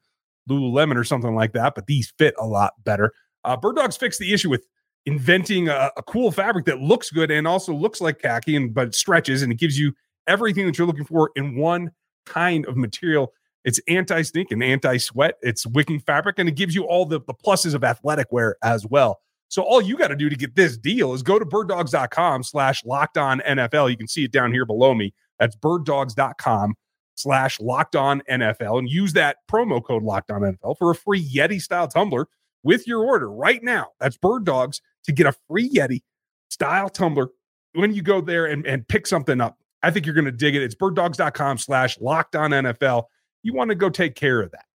Lululemon 0.49 0.95
or 0.95 1.03
something 1.03 1.35
like 1.35 1.53
that, 1.53 1.73
but 1.75 1.87
these 1.87 2.13
fit 2.17 2.35
a 2.39 2.45
lot 2.45 2.73
better. 2.83 3.11
Uh, 3.43 3.57
Bird 3.57 3.75
Dogs 3.75 3.97
fixed 3.97 4.19
the 4.19 4.33
issue 4.33 4.49
with 4.49 4.65
inventing 5.05 5.69
a, 5.69 5.91
a, 5.97 6.03
cool 6.03 6.31
fabric 6.31 6.65
that 6.65 6.81
looks 6.81 7.11
good 7.11 7.29
and 7.29 7.47
also 7.47 7.73
looks 7.73 8.01
like 8.01 8.19
khaki, 8.19 8.55
and 8.55 8.73
but 8.73 8.95
stretches 8.95 9.43
and 9.43 9.51
it 9.51 9.59
gives 9.59 9.77
you 9.77 9.93
everything 10.27 10.65
that 10.65 10.77
you're 10.77 10.87
looking 10.87 11.05
for 11.05 11.31
in 11.35 11.55
one 11.55 11.91
kind 12.25 12.65
of 12.65 12.75
material. 12.75 13.33
It's 13.63 13.79
anti-stink 13.87 14.51
and 14.51 14.63
anti-sweat. 14.63 15.35
It's 15.41 15.65
wicking 15.65 15.99
fabric, 15.99 16.37
and 16.37 16.47
it 16.47 16.55
gives 16.55 16.75
you 16.75 16.83
all 16.83 17.05
the, 17.05 17.19
the 17.21 17.33
pluses 17.33 17.73
of 17.73 17.83
athletic 17.83 18.31
wear 18.31 18.57
as 18.63 18.85
well. 18.85 19.21
So 19.47 19.63
all 19.63 19.81
you 19.81 19.97
got 19.97 20.07
to 20.07 20.15
do 20.15 20.29
to 20.29 20.35
get 20.35 20.55
this 20.55 20.77
deal 20.77 21.13
is 21.13 21.23
go 21.23 21.39
to 21.39 21.45
birddogs.com 21.45 22.43
slash 22.43 22.83
locked 22.85 23.17
on 23.17 23.41
NFL. 23.41 23.89
You 23.89 23.97
can 23.97 24.07
see 24.07 24.23
it 24.23 24.31
down 24.31 24.51
here 24.51 24.65
below 24.65 24.93
me. 24.93 25.13
That's 25.39 25.55
birddogs.com 25.55 26.75
slash 27.15 27.59
locked 27.59 27.95
on 27.95 28.21
NFL 28.29 28.79
and 28.79 28.89
use 28.89 29.13
that 29.13 29.37
promo 29.49 29.83
code 29.83 30.03
locked 30.03 30.31
on 30.31 30.41
NFL 30.41 30.77
for 30.77 30.91
a 30.91 30.95
free 30.95 31.23
Yeti 31.27 31.61
style 31.61 31.87
tumbler 31.87 32.27
with 32.63 32.87
your 32.87 33.03
order 33.03 33.31
right 33.31 33.63
now. 33.63 33.87
That's 33.99 34.17
Bird 34.17 34.43
Dogs 34.43 34.81
to 35.05 35.11
get 35.11 35.25
a 35.25 35.33
free 35.47 35.69
Yeti 35.69 36.01
style 36.49 36.89
tumbler 36.89 37.29
when 37.73 37.93
you 37.93 38.01
go 38.01 38.21
there 38.21 38.45
and, 38.45 38.65
and 38.65 38.87
pick 38.87 39.07
something 39.07 39.39
up. 39.39 39.57
I 39.83 39.91
think 39.91 40.05
you're 40.05 40.15
going 40.15 40.25
to 40.25 40.31
dig 40.31 40.55
it. 40.55 40.63
It's 40.63 40.75
birddogs.com 40.75 41.59
slash 41.59 41.99
locked 41.99 42.35
on 42.35 42.51
NFL. 42.51 43.03
You 43.43 43.53
want 43.53 43.69
to 43.69 43.75
go 43.75 43.89
take 43.89 44.15
care 44.15 44.41
of 44.41 44.51
that. 44.51 44.65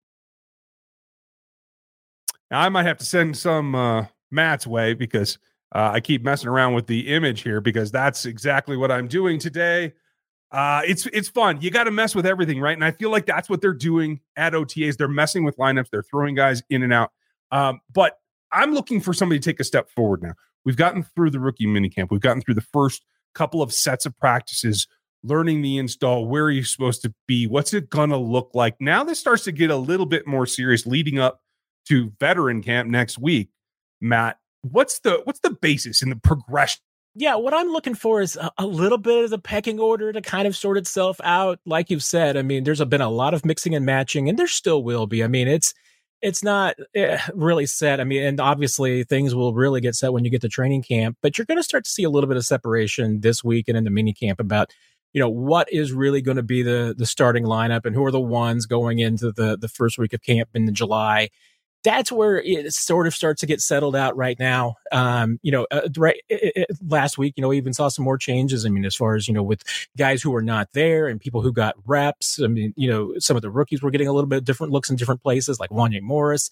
Now, 2.51 2.61
I 2.61 2.69
might 2.69 2.87
have 2.87 2.99
to 2.99 3.05
send 3.05 3.37
some 3.37 3.75
uh, 3.75 4.07
Matt's 4.31 4.67
way 4.67 4.95
because 4.95 5.39
uh, 5.75 5.91
I 5.93 6.01
keep 6.01 6.23
messing 6.23 6.49
around 6.49 6.75
with 6.75 6.87
the 6.87 7.09
image 7.09 7.43
here 7.43 7.61
because 7.61 7.91
that's 7.91 8.25
exactly 8.27 8.77
what 8.77 8.91
I'm 8.91 9.09
doing 9.09 9.39
today. 9.39 9.93
Uh, 10.53 10.83
it's 10.85 11.07
it's 11.07 11.29
fun. 11.29 11.61
You 11.61 11.71
got 11.71 11.85
to 11.85 11.91
mess 11.91 12.15
with 12.15 12.27
everything, 12.27 12.61
right? 12.61 12.75
And 12.75 12.85
I 12.85 12.91
feel 12.91 13.11
like 13.11 13.27
that's 13.27 13.49
what 13.49 13.61
they're 13.61 13.73
doing 13.73 14.21
at 14.37 14.53
OTAs. 14.53 14.97
They're 14.97 15.09
messing 15.09 15.45
with 15.45 15.57
lineups. 15.57 15.91
They're 15.91 16.03
throwing 16.03 16.35
guys 16.35 16.63
in 16.69 16.83
and 16.83 16.93
out. 16.93 17.13
Um, 17.53 17.81
but 17.93 18.19
I'm 18.53 18.75
looking 18.75 19.01
for 19.01 19.13
somebody 19.13 19.39
to 19.39 19.49
take 19.49 19.61
a 19.61 19.65
step 19.65 19.91
forward 19.91 20.23
now. 20.23 20.35
we've 20.65 20.77
gotten 20.77 21.05
through 21.05 21.31
the 21.31 21.41
rookie 21.41 21.67
minicamp. 21.67 22.09
We've 22.11 22.21
gotten 22.21 22.43
through 22.43 22.55
the 22.55 22.61
first 22.61 23.05
couple 23.35 23.63
of 23.63 23.73
sets 23.73 24.07
of 24.07 24.17
practices, 24.19 24.89
learning 25.23 25.63
the 25.63 25.79
install, 25.79 26.27
where 26.27 26.45
are 26.45 26.51
you 26.51 26.65
supposed 26.65 27.03
to 27.03 27.15
be, 27.29 27.47
what's 27.47 27.73
it 27.73 27.89
gonna 27.91 28.19
look 28.19 28.51
like. 28.55 28.75
Now 28.81 29.05
this 29.05 29.21
starts 29.21 29.45
to 29.45 29.53
get 29.53 29.71
a 29.71 29.77
little 29.77 30.07
bit 30.07 30.27
more 30.27 30.47
serious 30.47 30.87
leading 30.87 31.19
up 31.19 31.41
to 31.89 32.13
veteran 32.19 32.63
camp 32.63 32.89
next 32.89 33.19
week. 33.19 33.51
Matt, 34.01 34.39
what's 34.63 34.99
the 35.01 35.21
what's 35.25 35.41
the 35.41 35.51
basis 35.51 36.03
in 36.03 36.11
the 36.11 36.17
progression 36.17 36.83
yeah, 37.15 37.35
what 37.35 37.55
I'm 37.55 37.69
looking 37.69 37.95
for 37.95 38.21
is 38.21 38.37
a, 38.37 38.51
a, 38.59 38.67
little 38.67 38.99
bit 38.99 39.25
of 39.25 39.31
the 39.31 39.39
pecking 39.39 39.81
order 39.81 40.13
to 40.13 40.21
kind 40.21 40.47
of 40.47 40.57
sort 40.57 40.79
itself 40.79 41.21
out. 41.25 41.59
Like 41.67 41.91
you've 41.91 42.05
said, 42.05 42.37
I 42.37 42.43
mean, 42.43 42.65
there's 42.65 42.85
been 42.85 43.01
a 43.01 43.11
lot 43.11 43.35
of 43.35 43.45
mixing 43.45 43.75
and 43.75 43.85
matching, 43.85 44.29
and 44.29 44.39
there 44.39 44.47
still 44.47 44.85
will 44.85 45.07
be. 45.07 45.25
I 45.25 45.27
mean, 45.27 45.49
it's 45.49 45.75
it's 46.23 46.45
not 46.45 46.77
eh, 46.95 47.19
really 47.35 47.67
set. 47.67 48.01
I 48.01 48.05
mean, 48.05 48.23
and 48.23 48.41
obviously 48.41 49.05
things 49.05 49.35
will 49.35 49.55
really 49.55 49.81
get 49.81 49.95
set 49.95 50.13
when 50.13 50.25
you 50.25 50.31
get 50.31 50.43
to 50.43 50.49
training 50.49 50.83
camp, 50.83 51.17
but 51.23 51.37
you're 51.37 51.47
going 51.47 51.59
to 51.59 51.65
start 51.65 51.85
to 51.85 51.91
see 51.91 52.05
a 52.05 52.11
little 52.11 52.29
bit 52.29 52.37
of 52.37 52.45
separation 52.45 53.21
this 53.21 53.43
week 53.43 53.69
and 53.69 53.77
in 53.77 53.85
the 53.85 53.91
mini 53.91 54.13
camp 54.13 54.39
about 54.39 54.71
you 55.13 55.21
know 55.21 55.29
what 55.29 55.73
is 55.73 55.93
really 55.93 56.23
going 56.23 56.37
to 56.37 56.43
be 56.43 56.63
the 56.63 56.95
the 56.97 57.07
starting 57.07 57.45
lineup 57.45 57.85
and 57.85 57.97
who 57.97 58.05
are 58.05 58.13
the 58.13 58.21
ones 58.21 58.67
going 58.67 59.01
into 59.01 59.33
the 59.33 59.57
the 59.59 59.69
first 59.69 59.99
week 59.99 60.13
of 60.13 60.23
camp 60.23 60.51
in 60.55 60.73
July 60.73 61.29
that's 61.83 62.13
where 62.13 62.41
it 62.41 62.73
sort 62.73 63.07
of 63.07 63.15
starts 63.15 63.41
to 63.41 63.47
get 63.47 63.61
settled 63.61 63.97
out 63.97 64.17
right 64.17 64.39
now. 64.39 64.77
Um, 64.93 65.39
you 65.43 65.51
know, 65.51 65.67
uh, 65.71 65.89
right 65.97 66.21
it, 66.29 66.53
it, 66.57 66.77
last 66.87 67.17
week, 67.17 67.35
you 67.37 67.43
know, 67.43 67.49
we 67.49 67.57
even 67.57 67.73
saw 67.73 67.89
some 67.89 68.05
more 68.05 68.19
changes. 68.19 68.67
I 68.67 68.69
mean, 68.69 68.85
as 68.85 68.95
far 68.95 69.15
as 69.15 69.27
you 69.27 69.35
know, 69.35 69.43
with 69.43 69.63
guys 69.97 70.23
who 70.23 70.31
were 70.31 70.43
not 70.43 70.69
there 70.75 71.07
and 71.07 71.21
people 71.21 71.41
who 71.41 71.53
got 71.53 71.75
reps. 71.87 72.41
I 72.43 72.47
mean, 72.49 72.75
you 72.77 72.91
know, 72.91 73.15
some 73.19 73.37
of 73.37 73.43
the 73.43 73.51
rookies 73.51 73.83
were 73.83 73.91
getting 73.91 74.09
a 74.09 74.13
little 74.13 74.29
bit 74.29 74.45
different 74.45 74.73
looks 74.73 74.91
in 74.91 74.97
different 74.97 75.23
places, 75.23 75.59
like 75.59 75.71
Wanya 75.71 76.03
Morris. 76.03 76.51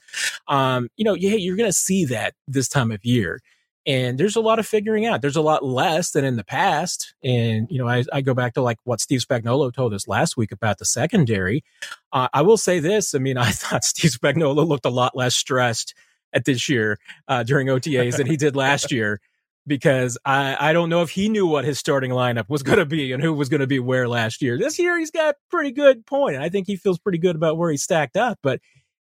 Um, 0.49 0.89
you 0.97 1.05
know, 1.05 1.15
yeah, 1.15 1.35
you're 1.35 1.57
going 1.57 1.69
to 1.69 1.73
see 1.73 2.05
that 2.07 2.35
this 2.47 2.69
time 2.69 2.91
of 2.91 3.05
year 3.05 3.41
and 3.89 4.19
there's 4.19 4.37
a 4.37 4.41
lot 4.43 4.59
of 4.59 4.67
figuring 4.67 5.07
out. 5.07 5.23
There's 5.23 5.35
a 5.35 5.41
lot 5.41 5.65
less 5.65 6.11
than 6.11 6.23
in 6.23 6.37
the 6.37 6.45
past. 6.45 7.15
And, 7.25 7.67
you 7.71 7.79
know, 7.79 7.89
I, 7.89 8.05
I 8.13 8.21
go 8.21 8.35
back 8.35 8.53
to 8.55 8.61
like 8.61 8.77
what 8.85 9.01
Steve 9.01 9.21
Spagnuolo 9.21 9.73
told 9.73 9.95
us 9.95 10.07
last 10.07 10.37
week 10.37 10.53
about 10.53 10.77
the 10.77 10.85
secondary. 10.85 11.65
Uh, 12.13 12.29
I 12.35 12.43
will 12.43 12.59
say 12.59 12.81
this. 12.81 13.15
I 13.15 13.19
mean, 13.19 13.39
I 13.39 13.51
thought 13.51 13.85
Steve 13.85 14.11
Spagnuolo 14.11 14.69
looked 14.69 14.85
a 14.85 14.91
lot 14.91 15.17
less 15.17 15.35
stressed 15.35 15.95
at 16.35 16.45
this 16.45 16.69
year 16.69 16.99
uh, 17.29 17.45
during 17.45 17.69
OTAs 17.69 18.19
than 18.19 18.27
he 18.27 18.37
did 18.37 18.55
last 18.55 18.93
year 18.93 19.23
because 19.67 20.19
I, 20.23 20.69
I 20.69 20.73
don't 20.75 20.91
know 20.91 21.01
if 21.01 21.09
he 21.09 21.31
knew 21.31 21.47
what 21.47 21.65
his 21.65 21.79
starting 21.79 22.11
lineup 22.11 22.51
was 22.51 22.63
going 22.63 22.79
to 22.79 22.87
be 22.87 23.13
and 23.13 23.23
who 23.23 23.33
was 23.33 23.49
going 23.49 23.61
to 23.61 23.67
be 23.67 23.79
where 23.79 24.07
last 24.07 24.43
year. 24.43 24.59
This 24.59 24.79
year, 24.79 24.99
he's 24.99 25.11
got 25.11 25.37
pretty 25.51 25.73
good 25.73 26.05
point. 26.05 26.37
I 26.37 26.51
think 26.51 26.67
he 26.67 26.77
feels 26.77 26.99
pretty 26.99 27.19
good 27.19 27.37
about 27.37 27.57
where 27.57 27.71
he 27.71 27.79
stacked 27.79 28.19
up, 28.19 28.39
but 28.43 28.61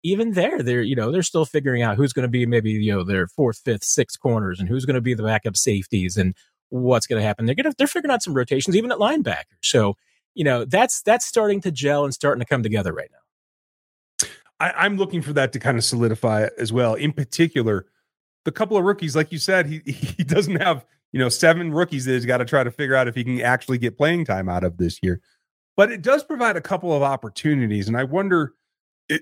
even 0.02 0.32
there, 0.32 0.62
they're 0.62 0.82
you 0.82 0.96
know 0.96 1.10
they're 1.10 1.22
still 1.22 1.44
figuring 1.44 1.82
out 1.82 1.96
who's 1.96 2.12
going 2.12 2.24
to 2.24 2.28
be 2.28 2.46
maybe 2.46 2.70
you 2.70 2.92
know 2.92 3.04
their 3.04 3.26
fourth, 3.26 3.58
fifth, 3.64 3.84
sixth 3.84 4.20
corners, 4.20 4.60
and 4.60 4.68
who's 4.68 4.84
going 4.84 4.94
to 4.94 5.00
be 5.00 5.14
the 5.14 5.22
backup 5.22 5.56
safeties, 5.56 6.16
and 6.16 6.34
what's 6.70 7.06
going 7.06 7.20
to 7.20 7.26
happen. 7.26 7.46
They're 7.46 7.54
going 7.54 7.70
to 7.70 7.74
they're 7.76 7.86
figuring 7.86 8.12
out 8.12 8.22
some 8.22 8.34
rotations 8.34 8.76
even 8.76 8.92
at 8.92 8.98
linebacker. 8.98 9.56
So 9.62 9.96
you 10.34 10.44
know 10.44 10.64
that's 10.64 11.02
that's 11.02 11.26
starting 11.26 11.60
to 11.62 11.70
gel 11.70 12.04
and 12.04 12.14
starting 12.14 12.40
to 12.40 12.46
come 12.46 12.62
together 12.62 12.92
right 12.92 13.10
now. 13.10 14.28
I, 14.60 14.72
I'm 14.84 14.96
looking 14.96 15.22
for 15.22 15.32
that 15.34 15.52
to 15.52 15.58
kind 15.58 15.78
of 15.78 15.84
solidify 15.84 16.48
as 16.58 16.72
well. 16.72 16.94
In 16.94 17.12
particular, 17.12 17.86
the 18.44 18.52
couple 18.52 18.76
of 18.76 18.84
rookies, 18.84 19.14
like 19.14 19.32
you 19.32 19.38
said, 19.38 19.66
he 19.66 19.78
he 19.90 20.24
doesn't 20.24 20.60
have 20.60 20.84
you 21.12 21.18
know 21.18 21.28
seven 21.28 21.72
rookies 21.72 22.04
that 22.04 22.12
he's 22.12 22.26
got 22.26 22.38
to 22.38 22.44
try 22.44 22.62
to 22.62 22.70
figure 22.70 22.94
out 22.94 23.08
if 23.08 23.14
he 23.14 23.24
can 23.24 23.40
actually 23.40 23.78
get 23.78 23.96
playing 23.96 24.24
time 24.24 24.48
out 24.48 24.64
of 24.64 24.76
this 24.76 25.00
year. 25.02 25.20
But 25.76 25.92
it 25.92 26.02
does 26.02 26.24
provide 26.24 26.56
a 26.56 26.60
couple 26.60 26.92
of 26.92 27.02
opportunities, 27.02 27.88
and 27.88 27.96
I 27.96 28.04
wonder 28.04 28.54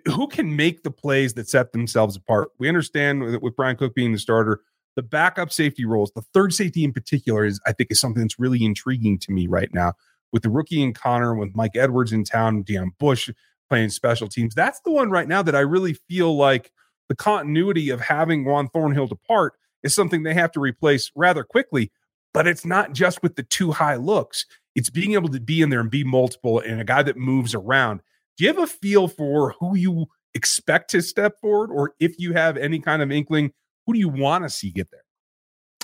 who 0.06 0.26
can 0.26 0.56
make 0.56 0.82
the 0.82 0.90
plays 0.90 1.34
that 1.34 1.48
set 1.48 1.72
themselves 1.72 2.16
apart? 2.16 2.50
We 2.58 2.68
understand 2.68 3.22
that 3.22 3.42
with 3.42 3.56
Bryan 3.56 3.76
Cook 3.76 3.94
being 3.94 4.12
the 4.12 4.18
starter, 4.18 4.60
the 4.96 5.02
backup 5.02 5.52
safety 5.52 5.84
roles, 5.84 6.10
the 6.12 6.22
third 6.34 6.52
safety 6.52 6.82
in 6.82 6.92
particular, 6.92 7.44
is 7.44 7.60
I 7.66 7.72
think 7.72 7.90
is 7.90 8.00
something 8.00 8.22
that's 8.22 8.38
really 8.38 8.64
intriguing 8.64 9.18
to 9.20 9.32
me 9.32 9.46
right 9.46 9.72
now. 9.72 9.92
With 10.32 10.42
the 10.42 10.50
rookie 10.50 10.82
and 10.82 10.94
Conner, 10.94 11.34
with 11.34 11.54
Mike 11.54 11.76
Edwards 11.76 12.12
in 12.12 12.24
town, 12.24 12.64
Deon 12.64 12.90
Bush 12.98 13.30
playing 13.68 13.90
special 13.90 14.28
teams. 14.28 14.54
That's 14.54 14.80
the 14.80 14.90
one 14.90 15.10
right 15.10 15.28
now 15.28 15.42
that 15.42 15.54
I 15.54 15.60
really 15.60 15.94
feel 16.08 16.36
like 16.36 16.72
the 17.08 17.14
continuity 17.14 17.90
of 17.90 18.00
having 18.00 18.44
Juan 18.44 18.68
Thornhill 18.68 19.06
depart 19.06 19.54
is 19.82 19.94
something 19.94 20.22
they 20.22 20.34
have 20.34 20.52
to 20.52 20.60
replace 20.60 21.10
rather 21.14 21.44
quickly. 21.44 21.92
But 22.34 22.46
it's 22.46 22.64
not 22.64 22.92
just 22.92 23.22
with 23.22 23.36
the 23.36 23.42
two 23.44 23.72
high 23.72 23.96
looks. 23.96 24.46
It's 24.74 24.90
being 24.90 25.14
able 25.14 25.28
to 25.30 25.40
be 25.40 25.62
in 25.62 25.70
there 25.70 25.80
and 25.80 25.90
be 25.90 26.04
multiple 26.04 26.58
and 26.58 26.80
a 26.80 26.84
guy 26.84 27.02
that 27.02 27.16
moves 27.16 27.54
around 27.54 28.02
do 28.36 28.44
you 28.44 28.48
have 28.48 28.62
a 28.62 28.66
feel 28.66 29.08
for 29.08 29.54
who 29.60 29.76
you 29.76 30.06
expect 30.34 30.90
to 30.90 31.00
step 31.00 31.40
forward, 31.40 31.70
or 31.70 31.94
if 31.98 32.14
you 32.18 32.34
have 32.34 32.56
any 32.56 32.78
kind 32.78 33.02
of 33.02 33.10
inkling, 33.10 33.52
who 33.86 33.94
do 33.94 33.98
you 33.98 34.08
want 34.08 34.44
to 34.44 34.50
see 34.50 34.70
get 34.70 34.90
there? 34.90 35.00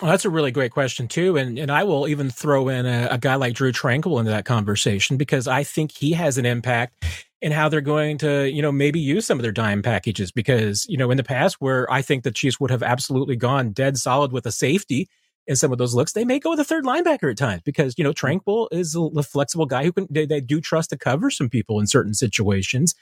Well, 0.00 0.10
that's 0.10 0.24
a 0.24 0.30
really 0.30 0.50
great 0.50 0.72
question 0.72 1.06
too, 1.06 1.36
and 1.36 1.58
and 1.58 1.70
I 1.70 1.84
will 1.84 2.08
even 2.08 2.28
throw 2.28 2.68
in 2.68 2.86
a, 2.86 3.08
a, 3.12 3.18
guy 3.18 3.36
like 3.36 3.54
Drue 3.54 3.72
Tranquill 3.72 4.18
into 4.18 4.32
that 4.32 4.44
conversation 4.44 5.16
because 5.16 5.46
I 5.46 5.62
think 5.62 5.92
he 5.92 6.12
has 6.12 6.38
an 6.38 6.46
impact 6.46 7.04
in 7.40 7.52
how 7.52 7.68
they're 7.68 7.80
going 7.80 8.18
to, 8.18 8.50
you 8.50 8.62
know, 8.62 8.72
maybe 8.72 8.98
use 8.98 9.26
some 9.26 9.38
of 9.38 9.42
their 9.42 9.52
dime 9.52 9.80
packages. 9.80 10.32
Because 10.32 10.86
you 10.88 10.96
know, 10.96 11.12
in 11.12 11.18
the 11.18 11.22
past, 11.22 11.56
where 11.60 11.90
I 11.90 12.02
think 12.02 12.24
the 12.24 12.32
Chiefs 12.32 12.58
would 12.58 12.70
have 12.70 12.82
absolutely 12.82 13.36
gone 13.36 13.70
dead 13.70 13.96
solid 13.96 14.32
with 14.32 14.44
a 14.44 14.50
safety, 14.50 15.08
in 15.46 15.56
some 15.56 15.72
of 15.72 15.78
those 15.78 15.94
looks, 15.94 16.12
they 16.12 16.24
may 16.24 16.38
go 16.38 16.50
with 16.50 16.60
a 16.60 16.64
third 16.64 16.84
linebacker 16.84 17.30
at 17.30 17.36
times 17.36 17.62
because, 17.64 17.94
you 17.98 18.04
know, 18.04 18.12
Tranquill 18.12 18.68
is 18.70 18.94
a 18.94 19.22
flexible 19.22 19.66
guy 19.66 19.84
who 19.84 19.92
can, 19.92 20.06
they, 20.10 20.24
they, 20.24 20.40
do 20.40 20.60
trust 20.60 20.90
to 20.90 20.98
cover 20.98 21.30
some 21.30 21.48
people 21.48 21.80
in 21.80 21.86
certain 21.86 22.14
situations. 22.14 22.94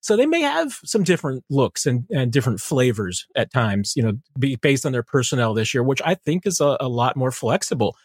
So 0.00 0.16
they 0.16 0.26
may 0.26 0.42
have 0.42 0.78
some 0.84 1.02
different 1.02 1.44
looks 1.50 1.86
and, 1.86 2.04
and 2.10 2.32
different 2.32 2.60
flavors 2.60 3.26
at 3.34 3.52
times, 3.52 3.94
you 3.96 4.02
know, 4.02 4.12
be 4.38 4.56
based 4.56 4.86
on 4.86 4.92
their 4.92 5.02
personnel 5.02 5.54
this 5.54 5.74
year, 5.74 5.82
which 5.82 6.02
I 6.04 6.14
think 6.14 6.46
is 6.46 6.60
a, 6.60 6.76
a 6.80 6.88
lot 6.88 7.16
more 7.16 7.32
flexible. 7.32 7.96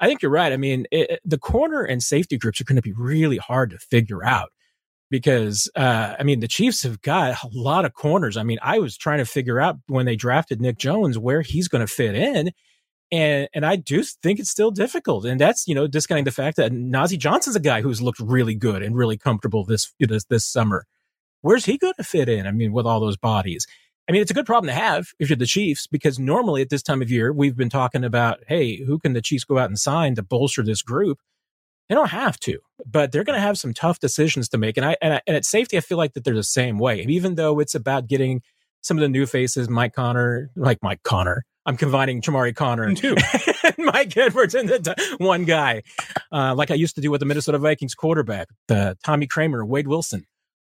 I 0.00 0.06
think 0.06 0.22
you're 0.22 0.30
right. 0.30 0.52
I 0.52 0.56
mean, 0.56 0.86
it, 0.90 1.20
the 1.24 1.38
corner 1.38 1.82
and 1.82 2.02
safety 2.02 2.38
groups 2.38 2.60
are 2.60 2.64
going 2.64 2.76
to 2.76 2.82
be 2.82 2.92
really 2.92 3.38
hard 3.38 3.70
to 3.70 3.78
figure 3.78 4.24
out 4.24 4.50
because 5.10 5.70
uh, 5.76 6.16
I 6.18 6.22
mean 6.22 6.40
the 6.40 6.48
Chiefs 6.48 6.82
have 6.82 7.00
got 7.02 7.42
a 7.42 7.48
lot 7.52 7.84
of 7.84 7.94
corners. 7.94 8.36
I 8.36 8.42
mean, 8.42 8.58
I 8.62 8.78
was 8.78 8.96
trying 8.96 9.18
to 9.18 9.24
figure 9.24 9.60
out 9.60 9.76
when 9.86 10.06
they 10.06 10.16
drafted 10.16 10.60
Nic 10.60 10.78
Jones 10.78 11.18
where 11.18 11.42
he's 11.42 11.68
going 11.68 11.86
to 11.86 11.92
fit 11.92 12.14
in, 12.14 12.50
and 13.12 13.48
and 13.54 13.64
I 13.64 13.76
do 13.76 14.02
think 14.02 14.38
it's 14.40 14.50
still 14.50 14.70
difficult, 14.70 15.24
and 15.24 15.40
that's 15.40 15.66
you 15.68 15.74
know 15.74 15.86
discounting 15.86 16.24
the 16.24 16.30
fact 16.30 16.56
that 16.56 16.72
Nazeeh 16.72 17.18
Johnson's 17.18 17.56
a 17.56 17.60
guy 17.60 17.80
who's 17.80 18.02
looked 18.02 18.20
really 18.20 18.54
good 18.54 18.82
and 18.82 18.96
really 18.96 19.16
comfortable 19.16 19.64
this 19.64 19.92
this 20.00 20.24
this 20.24 20.44
summer. 20.44 20.86
Where's 21.42 21.64
he 21.64 21.78
going 21.78 21.94
to 21.96 22.04
fit 22.04 22.28
in? 22.28 22.46
I 22.46 22.50
mean, 22.50 22.72
with 22.72 22.86
all 22.86 23.00
those 23.00 23.16
bodies. 23.16 23.66
I 24.08 24.12
mean, 24.12 24.22
it's 24.22 24.30
a 24.30 24.34
good 24.34 24.46
problem 24.46 24.68
to 24.68 24.80
have 24.80 25.08
if 25.18 25.28
you're 25.28 25.36
the 25.36 25.46
Chiefs 25.46 25.88
because 25.88 26.18
normally 26.18 26.62
at 26.62 26.70
this 26.70 26.82
time 26.82 27.02
of 27.02 27.10
year 27.10 27.32
we've 27.32 27.56
been 27.56 27.68
talking 27.68 28.04
about, 28.04 28.38
hey, 28.46 28.84
who 28.84 29.00
can 29.00 29.14
the 29.14 29.20
Chiefs 29.20 29.44
go 29.44 29.58
out 29.58 29.68
and 29.68 29.78
sign 29.78 30.14
to 30.14 30.22
bolster 30.22 30.62
this 30.62 30.82
group? 30.82 31.18
They 31.88 31.94
don't 31.94 32.10
have 32.10 32.38
to, 32.40 32.58
but 32.84 33.10
they're 33.10 33.24
going 33.24 33.38
to 33.38 33.44
have 33.44 33.58
some 33.58 33.74
tough 33.74 33.98
decisions 34.00 34.48
to 34.50 34.58
make. 34.58 34.76
And 34.76 34.86
I 34.86 34.96
and, 35.02 35.14
I, 35.14 35.20
and 35.26 35.36
at 35.36 35.44
safety, 35.44 35.76
I 35.76 35.80
feel 35.80 35.98
like 35.98 36.14
that 36.14 36.24
they're 36.24 36.34
the 36.34 36.42
same 36.42 36.78
way. 36.78 37.04
Even 37.08 37.34
though 37.36 37.60
it's 37.60 37.74
about 37.74 38.06
getting 38.08 38.42
some 38.80 38.96
of 38.96 39.02
the 39.02 39.08
new 39.08 39.26
faces, 39.26 39.68
Mike 39.68 39.94
Conner, 39.94 40.50
like 40.56 40.78
Mike 40.82 41.02
Conner, 41.02 41.44
I'm 41.66 41.76
combining 41.76 42.22
Chamarri 42.22 42.54
Conner 42.54 42.84
and, 42.84 43.04
and 43.64 43.74
Mike 43.78 44.16
Edwards 44.16 44.54
into 44.54 44.78
t- 44.78 45.16
one 45.18 45.44
guy, 45.44 45.82
uh, 46.32 46.54
like 46.54 46.70
I 46.70 46.74
used 46.74 46.94
to 46.94 47.00
do 47.00 47.10
with 47.10 47.20
the 47.20 47.26
Minnesota 47.26 47.58
Vikings 47.58 47.94
quarterback, 47.94 48.48
the 48.68 48.96
Tommy 49.04 49.26
Kramer, 49.26 49.64
Wade 49.64 49.88
Wilson. 49.88 50.26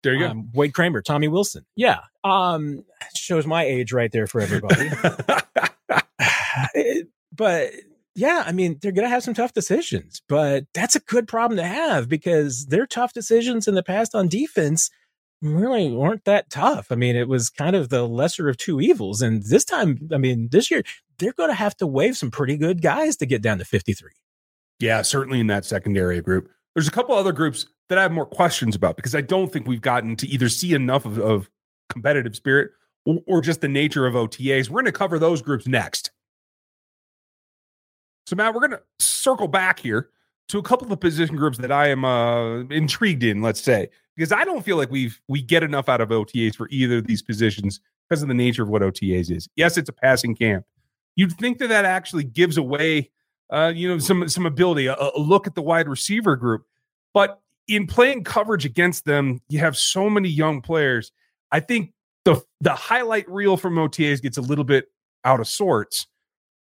There 0.01 0.15
you 0.15 0.25
um, 0.25 0.43
go. 0.43 0.59
Wade 0.59 0.73
Kramer, 0.73 1.01
Tommy 1.01 1.27
Wilson. 1.27 1.65
Yeah. 1.75 1.99
Um, 2.23 2.85
shows 3.15 3.45
my 3.45 3.63
age 3.63 3.93
right 3.93 4.11
there 4.11 4.27
for 4.27 4.41
everybody. 4.41 4.89
but 7.35 7.71
yeah, 8.15 8.43
I 8.45 8.51
mean, 8.51 8.79
they're 8.81 8.91
going 8.91 9.05
to 9.05 9.09
have 9.09 9.23
some 9.23 9.33
tough 9.33 9.53
decisions, 9.53 10.21
but 10.27 10.65
that's 10.73 10.95
a 10.95 10.99
good 11.01 11.27
problem 11.27 11.57
to 11.57 11.63
have 11.63 12.09
because 12.09 12.65
their 12.67 12.87
tough 12.87 13.13
decisions 13.13 13.67
in 13.67 13.75
the 13.75 13.83
past 13.83 14.15
on 14.15 14.27
defense 14.27 14.89
really 15.41 15.91
weren't 15.91 16.25
that 16.25 16.49
tough. 16.49 16.87
I 16.91 16.95
mean, 16.95 17.15
it 17.15 17.27
was 17.27 17.49
kind 17.49 17.75
of 17.75 17.89
the 17.89 18.07
lesser 18.07 18.49
of 18.49 18.57
two 18.57 18.81
evils. 18.81 19.21
And 19.21 19.43
this 19.43 19.63
time, 19.63 20.09
I 20.13 20.17
mean, 20.17 20.49
this 20.51 20.69
year, 20.69 20.83
they're 21.17 21.33
going 21.33 21.49
to 21.49 21.55
have 21.55 21.75
to 21.77 21.87
wave 21.87 22.17
some 22.17 22.31
pretty 22.31 22.57
good 22.57 22.81
guys 22.81 23.15
to 23.17 23.25
get 23.25 23.41
down 23.41 23.57
to 23.59 23.65
53. 23.65 24.11
Yeah, 24.79 25.01
certainly 25.01 25.39
in 25.39 25.47
that 25.47 25.65
secondary 25.65 26.21
group. 26.21 26.49
There's 26.75 26.87
a 26.87 26.91
couple 26.91 27.15
other 27.15 27.31
groups 27.31 27.67
that 27.89 27.97
I 27.97 28.03
have 28.03 28.11
more 28.11 28.25
questions 28.25 28.75
about 28.75 28.95
because 28.95 29.15
I 29.15 29.21
don't 29.21 29.51
think 29.51 29.67
we've 29.67 29.81
gotten 29.81 30.15
to 30.17 30.27
either 30.27 30.49
see 30.49 30.73
enough 30.73 31.05
of, 31.05 31.19
of 31.19 31.49
competitive 31.89 32.35
spirit 32.35 32.71
or, 33.05 33.19
or 33.27 33.41
just 33.41 33.61
the 33.61 33.67
nature 33.67 34.05
of 34.05 34.13
OTAs. 34.13 34.69
We're 34.69 34.81
going 34.81 34.85
to 34.85 34.91
cover 34.91 35.19
those 35.19 35.41
groups 35.41 35.67
next. 35.67 36.11
So, 38.27 38.35
Matt, 38.35 38.53
we're 38.53 38.67
going 38.67 38.79
to 38.79 38.81
circle 38.99 39.47
back 39.47 39.79
here 39.79 40.09
to 40.49 40.59
a 40.59 40.63
couple 40.63 40.85
of 40.85 40.89
the 40.89 40.97
position 40.97 41.35
groups 41.35 41.57
that 41.57 41.71
I 41.71 41.87
am 41.87 42.05
uh, 42.05 42.59
intrigued 42.65 43.23
in, 43.23 43.41
let's 43.41 43.61
say 43.61 43.89
because 44.19 44.33
I 44.33 44.43
don't 44.43 44.65
feel 44.65 44.75
like 44.75 44.91
we've 44.91 45.21
we 45.29 45.41
get 45.41 45.63
enough 45.63 45.87
out 45.87 46.01
of 46.01 46.09
OTAs 46.09 46.53
for 46.53 46.67
either 46.69 46.97
of 46.97 47.07
these 47.07 47.21
positions 47.21 47.79
because 48.07 48.21
of 48.21 48.27
the 48.27 48.33
nature 48.33 48.63
of 48.63 48.69
what 48.69 48.81
OTAs 48.81 49.31
is. 49.31 49.47
Yes, 49.55 49.77
it's 49.77 49.87
a 49.87 49.93
passing 49.93 50.35
camp. 50.35 50.65
You'd 51.15 51.31
think 51.37 51.59
that 51.59 51.69
that 51.69 51.85
actually 51.85 52.25
gives 52.25 52.57
away, 52.57 53.11
uh, 53.49 53.71
you 53.73 53.87
know, 53.87 53.97
some 53.97 54.27
some 54.27 54.45
ability, 54.45 54.87
a, 54.87 54.95
a 54.95 55.17
look 55.17 55.47
at 55.47 55.55
the 55.55 55.61
wide 55.61 55.87
receiver 55.87 56.35
group, 56.35 56.65
but 57.13 57.39
in 57.69 57.87
playing 57.87 58.25
coverage 58.25 58.65
against 58.65 59.05
them, 59.05 59.41
you 59.47 59.59
have 59.59 59.77
so 59.77 60.09
many 60.09 60.27
young 60.27 60.61
players. 60.61 61.13
I 61.53 61.61
think 61.61 61.93
the 62.25 62.41
the 62.59 62.73
highlight 62.73 63.29
reel 63.29 63.55
from 63.55 63.75
OTAs 63.75 64.21
gets 64.21 64.37
a 64.37 64.41
little 64.41 64.65
bit 64.65 64.87
out 65.23 65.39
of 65.39 65.47
sorts. 65.47 66.07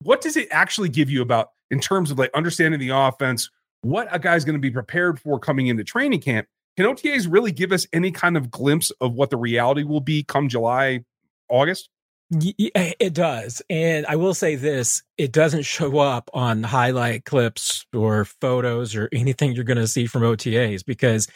what 0.03 0.19
does 0.21 0.35
it 0.35 0.49
actually 0.51 0.89
give 0.89 1.09
you 1.09 1.21
about 1.21 1.51
in 1.71 1.79
terms 1.79 2.11
of 2.11 2.19
like 2.19 2.31
understanding 2.33 2.79
the 2.79 2.89
offense, 2.89 3.49
what 3.81 4.07
a 4.11 4.19
guy's 4.19 4.43
going 4.43 4.55
to 4.55 4.59
be 4.59 4.69
prepared 4.69 5.19
for 5.19 5.39
coming 5.39 5.67
into 5.67 5.85
training 5.85 6.19
camp? 6.19 6.47
Can 6.77 6.85
OTAs 6.85 7.27
really 7.29 7.51
give 7.51 7.71
us 7.71 7.87
any 7.91 8.11
kind 8.11 8.37
of 8.37 8.51
glimpse 8.51 8.91
of 9.01 9.13
what 9.13 9.31
the 9.31 9.37
reality 9.37 9.83
will 9.83 9.99
be 9.99 10.23
come 10.23 10.47
July, 10.47 11.03
August? 11.49 11.89
Eh, 12.33 12.93
it 12.99 13.13
does. 13.13 13.61
And 13.69 14.05
I 14.05 14.15
will 14.15 14.35
say 14.35 14.55
this 14.55 15.01
it 15.17 15.31
doesn't 15.31 15.63
show 15.63 15.97
up 15.97 16.29
on 16.33 16.61
highlight 16.61 17.25
clips 17.25 17.85
or 17.93 18.25
photos 18.25 18.95
or 18.95 19.09
anything 19.11 19.53
you're 19.53 19.63
going 19.63 19.77
to 19.77 19.87
see 19.87 20.05
from 20.05 20.21
OTAs 20.21 20.85
because 20.85 21.27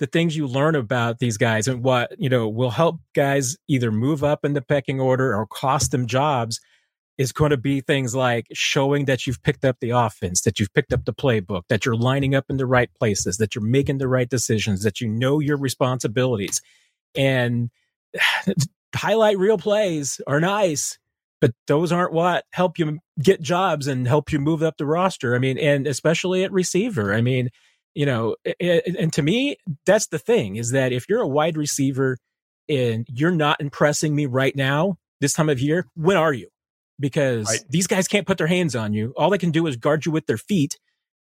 the 0.00 0.06
things 0.06 0.36
you 0.36 0.46
learn 0.46 0.74
about 0.74 1.20
these 1.20 1.36
guys 1.36 1.68
and 1.68 1.82
what, 1.84 2.12
you 2.18 2.28
know, 2.28 2.48
will 2.48 2.70
help 2.70 3.00
guys 3.14 3.56
either 3.68 3.92
move 3.92 4.24
up 4.24 4.44
in 4.44 4.54
the 4.54 4.62
pecking 4.62 5.00
order 5.00 5.34
or 5.34 5.46
cost 5.46 5.92
them 5.92 6.06
jobs 6.06 6.60
is 7.18 7.32
going 7.32 7.50
to 7.50 7.56
be 7.56 7.80
things 7.80 8.14
like 8.14 8.46
showing 8.52 9.06
that 9.06 9.26
you've 9.26 9.42
picked 9.42 9.64
up 9.64 9.76
the 9.80 9.90
offense, 9.90 10.42
that 10.42 10.60
you've 10.60 10.72
picked 10.72 10.92
up 10.92 11.04
the 11.04 11.12
playbook, 11.12 11.62
that 11.68 11.84
you're 11.84 11.96
lining 11.96 12.34
up 12.34 12.44
in 12.48 12.56
the 12.56 12.66
right 12.66 12.90
places, 12.98 13.38
that 13.38 13.54
you're 13.54 13.64
making 13.64 13.98
the 13.98 14.08
right 14.08 14.28
decisions, 14.28 14.84
that 14.84 15.00
you 15.00 15.08
know 15.08 15.40
your 15.40 15.56
responsibilities. 15.56 16.62
And 17.16 17.70
highlight 18.94 19.36
real 19.36 19.58
plays 19.58 20.20
are 20.28 20.40
nice, 20.40 20.96
but 21.40 21.50
those 21.66 21.90
aren't 21.90 22.12
what 22.12 22.44
help 22.52 22.78
you 22.78 22.98
get 23.20 23.42
jobs 23.42 23.88
and 23.88 24.06
help 24.06 24.32
you 24.32 24.38
move 24.38 24.62
up 24.62 24.76
the 24.78 24.86
roster. 24.86 25.34
I 25.34 25.38
mean, 25.38 25.58
and 25.58 25.86
especially 25.88 26.44
at 26.44 26.52
receiver. 26.52 27.12
I 27.12 27.20
mean, 27.20 27.50
you 27.94 28.06
know, 28.06 28.36
and 28.60 29.12
to 29.12 29.22
me, 29.22 29.56
that's 29.86 30.06
the 30.06 30.20
thing 30.20 30.54
is 30.54 30.70
that 30.70 30.92
if 30.92 31.08
you're 31.08 31.20
a 31.20 31.28
wide 31.28 31.56
receiver 31.56 32.16
and 32.68 33.06
you're 33.10 33.32
not 33.32 33.60
impressing 33.60 34.14
me 34.14 34.26
right 34.26 34.54
now, 34.54 34.98
this 35.20 35.32
time 35.32 35.48
of 35.48 35.58
year, 35.58 35.84
when 35.96 36.16
are 36.16 36.32
you? 36.32 36.48
Because 37.00 37.48
right. 37.48 37.60
these 37.68 37.86
guys 37.86 38.08
can't 38.08 38.26
put 38.26 38.38
their 38.38 38.46
hands 38.46 38.74
on 38.74 38.92
you. 38.92 39.12
All 39.16 39.30
they 39.30 39.38
can 39.38 39.52
do 39.52 39.66
is 39.66 39.76
guard 39.76 40.04
you 40.04 40.12
with 40.12 40.26
their 40.26 40.38
feet 40.38 40.78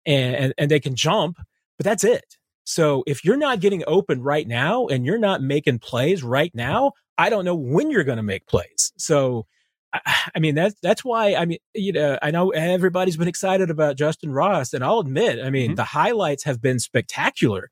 and, 0.04 0.54
and 0.56 0.70
they 0.70 0.78
can 0.78 0.94
jump, 0.94 1.38
but 1.76 1.84
that's 1.84 2.04
it. 2.04 2.36
So 2.64 3.04
if 3.06 3.24
you're 3.24 3.36
not 3.36 3.60
getting 3.60 3.84
open 3.86 4.22
right 4.22 4.46
now 4.46 4.86
and 4.86 5.04
you're 5.04 5.18
not 5.18 5.42
making 5.42 5.80
plays 5.80 6.22
right 6.22 6.52
now, 6.54 6.92
I 7.18 7.30
don't 7.30 7.44
know 7.44 7.54
when 7.54 7.90
you're 7.90 8.04
going 8.04 8.16
to 8.16 8.22
make 8.22 8.46
plays. 8.46 8.92
So 8.96 9.46
I 10.34 10.38
mean 10.38 10.54
that's 10.54 10.74
that's 10.82 11.04
why 11.04 11.34
I 11.34 11.44
mean 11.44 11.58
you 11.74 11.92
know 11.92 12.18
I 12.22 12.30
know 12.30 12.50
everybody's 12.50 13.16
been 13.16 13.28
excited 13.28 13.70
about 13.70 13.96
Justin 13.96 14.32
Ross 14.32 14.72
and 14.72 14.84
I'll 14.84 15.00
admit 15.00 15.38
I 15.42 15.50
mean 15.50 15.70
mm-hmm. 15.70 15.74
the 15.76 15.84
highlights 15.84 16.44
have 16.44 16.60
been 16.60 16.78
spectacular 16.78 17.70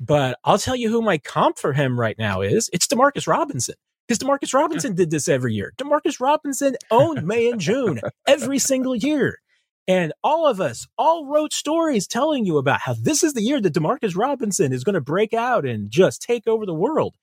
but 0.00 0.38
I'll 0.44 0.58
tell 0.58 0.76
you 0.76 0.88
who 0.88 1.02
my 1.02 1.18
comp 1.18 1.58
for 1.58 1.72
him 1.72 1.98
right 1.98 2.16
now 2.18 2.40
is 2.40 2.70
it's 2.72 2.86
Demarcus 2.86 3.26
Robinson 3.26 3.74
because 4.08 4.18
Demarcus 4.18 4.54
Robinson 4.54 4.94
did 4.94 5.10
this 5.10 5.28
every 5.28 5.54
year 5.54 5.74
Demarcus 5.76 6.18
Robinson 6.20 6.76
owned 6.90 7.26
May 7.26 7.50
and 7.50 7.60
June 7.60 8.00
every 8.26 8.58
single 8.70 8.96
year 8.96 9.38
and 9.86 10.12
all 10.24 10.46
of 10.46 10.60
us 10.60 10.86
all 10.96 11.26
wrote 11.26 11.52
stories 11.52 12.06
telling 12.06 12.44
you 12.44 12.58
about 12.58 12.80
how 12.80 12.94
this 12.94 13.22
is 13.22 13.34
the 13.34 13.42
year 13.42 13.60
that 13.60 13.74
Demarcus 13.74 14.16
Robinson 14.16 14.72
is 14.72 14.84
going 14.84 14.94
to 14.94 15.00
break 15.00 15.32
out 15.32 15.64
and 15.64 15.90
just 15.90 16.22
take 16.22 16.46
over 16.46 16.66
the 16.66 16.74
world 16.74 17.14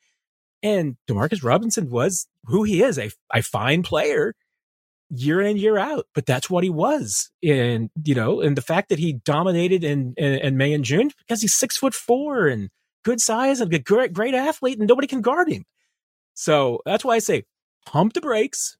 and 0.65 0.97
Demarcus 1.07 1.43
Robinson 1.43 1.91
was 1.91 2.27
who 2.45 2.63
he 2.63 2.81
is, 2.81 2.97
a, 2.97 3.11
a 3.31 3.43
fine 3.43 3.83
player 3.83 4.33
year 5.11 5.39
in, 5.39 5.57
year 5.57 5.77
out. 5.77 6.07
But 6.15 6.25
that's 6.25 6.49
what 6.49 6.63
he 6.63 6.71
was. 6.71 7.29
And, 7.43 7.91
you 8.03 8.15
know, 8.15 8.41
and 8.41 8.57
the 8.57 8.63
fact 8.63 8.89
that 8.89 8.97
he 8.97 9.13
dominated 9.13 9.83
in, 9.83 10.15
in, 10.17 10.33
in 10.33 10.57
May 10.57 10.73
and 10.73 10.83
June 10.83 11.11
because 11.19 11.41
he's 11.41 11.53
six 11.53 11.77
foot 11.77 11.93
four 11.93 12.47
and 12.47 12.69
good 13.03 13.21
size 13.21 13.61
and 13.61 13.71
a 13.71 13.77
great, 13.77 14.11
great 14.11 14.33
athlete 14.33 14.79
and 14.79 14.87
nobody 14.87 15.07
can 15.07 15.21
guard 15.21 15.49
him. 15.49 15.65
So 16.35 16.81
that's 16.85 17.03
why 17.03 17.15
I 17.15 17.19
say 17.19 17.45
pump 17.85 18.13
the 18.13 18.21
brakes, 18.21 18.77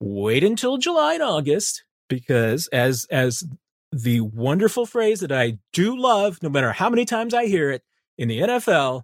wait 0.00 0.42
until 0.42 0.78
July 0.78 1.14
and 1.14 1.22
August, 1.22 1.84
because 2.08 2.68
as, 2.68 3.06
as 3.10 3.44
the 3.90 4.20
wonderful 4.20 4.86
phrase 4.86 5.20
that 5.20 5.32
I 5.32 5.58
do 5.72 5.96
love, 5.96 6.42
no 6.42 6.48
matter 6.48 6.72
how 6.72 6.88
many 6.88 7.04
times 7.04 7.34
I 7.34 7.46
hear 7.46 7.70
it 7.70 7.82
in 8.16 8.28
the 8.28 8.40
NFL, 8.40 9.02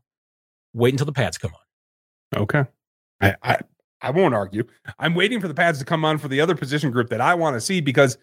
wait 0.72 0.94
until 0.94 1.06
the 1.06 1.12
pads 1.12 1.36
come 1.36 1.52
on. 1.52 2.40
Okay. 2.42 2.64
I, 3.20 3.36
I 3.42 3.58
I 4.00 4.10
won't 4.10 4.34
argue. 4.34 4.64
I'm 4.98 5.14
waiting 5.14 5.40
for 5.40 5.48
the 5.48 5.54
pads 5.54 5.78
to 5.80 5.84
come 5.84 6.04
on 6.04 6.18
for 6.18 6.28
the 6.28 6.40
other 6.40 6.54
position 6.54 6.90
group 6.90 7.08
that 7.10 7.20
I 7.20 7.34
want 7.34 7.54
to 7.54 7.60
see 7.60 7.80
because 7.80 8.16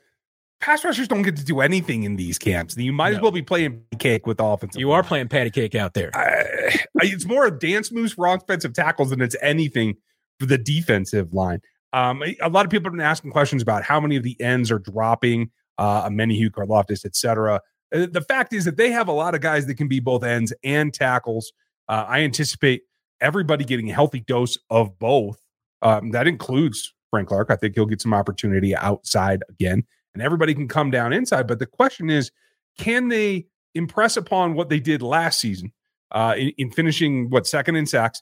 pass 0.59 0.83
rushers 0.83 1.07
don't 1.07 1.21
get 1.21 1.35
to 1.37 1.45
do 1.45 1.61
anything 1.61 2.03
in 2.03 2.15
these 2.15 2.37
camps. 2.37 2.77
You 2.77 2.93
might 2.93 3.11
no. 3.11 3.17
as 3.17 3.21
well 3.21 3.31
be 3.31 3.41
playing 3.41 3.83
cake 3.99 4.25
with 4.25 4.39
offensive. 4.39 4.79
You 4.79 4.89
line. 4.89 4.99
are 4.99 5.03
playing 5.03 5.27
patty 5.27 5.49
cake 5.49 5.75
out 5.75 5.93
there. 5.93 6.11
I, 6.13 6.85
it's 7.01 7.25
more 7.25 7.47
of 7.47 7.59
dance 7.59 7.91
moves 7.91 8.13
for 8.13 8.27
offensive 8.27 8.73
tackles 8.73 9.09
than 9.09 9.21
it's 9.21 9.35
anything 9.41 9.95
for 10.39 10.45
the 10.45 10.57
defensive 10.57 11.33
line. 11.33 11.61
Um, 11.93 12.23
a 12.41 12.49
lot 12.49 12.65
of 12.65 12.71
people 12.71 12.85
have 12.85 12.93
been 12.93 13.01
asking 13.01 13.31
questions 13.31 13.61
about 13.61 13.83
how 13.83 13.99
many 13.99 14.15
of 14.17 14.23
the 14.23 14.39
ends 14.41 14.71
are 14.71 14.79
dropping. 14.79 15.51
Uh, 15.77 16.07
Omenihu, 16.07 16.49
Karlaftis, 16.49 17.05
etc. 17.05 17.59
Uh, 17.93 18.07
the 18.09 18.21
fact 18.21 18.53
is 18.53 18.63
that 18.65 18.77
they 18.77 18.91
have 18.91 19.07
a 19.07 19.11
lot 19.11 19.35
of 19.35 19.41
guys 19.41 19.65
that 19.65 19.75
can 19.75 19.87
be 19.87 19.99
both 19.99 20.23
ends 20.23 20.53
and 20.63 20.93
tackles. 20.93 21.51
Uh, 21.89 22.05
I 22.07 22.19
anticipate 22.19 22.83
everybody 23.21 23.65
getting 23.65 23.89
a 23.89 23.93
healthy 23.93 24.21
dose 24.21 24.57
of 24.69 24.97
both. 24.99 25.39
Um, 25.81 26.11
that 26.11 26.27
includes 26.27 26.93
Frank 27.11 27.27
Clark. 27.27 27.49
I 27.49 27.55
think 27.55 27.75
he'll 27.75 27.85
get 27.85 28.01
some 28.01 28.13
opportunity 28.13 28.75
outside 28.75 29.43
again, 29.49 29.83
and 30.15 30.23
everybody 30.23 30.55
can 30.55 30.67
come 30.67 30.89
down 30.89 31.13
inside. 31.13 31.45
But 31.45 31.59
the 31.59 31.67
question 31.67 32.09
is, 32.09 32.31
can 32.79 33.09
they 33.09 33.45
impress 33.75 34.17
upon 34.17 34.55
what 34.55 34.69
they 34.69 34.79
did 34.79 35.01
last 35.01 35.39
season 35.39 35.71
uh, 36.11 36.33
in, 36.37 36.51
in 36.57 36.71
finishing 36.71 37.29
what 37.29 37.45
second 37.45 37.75
in 37.75 37.85
sacks 37.85 38.21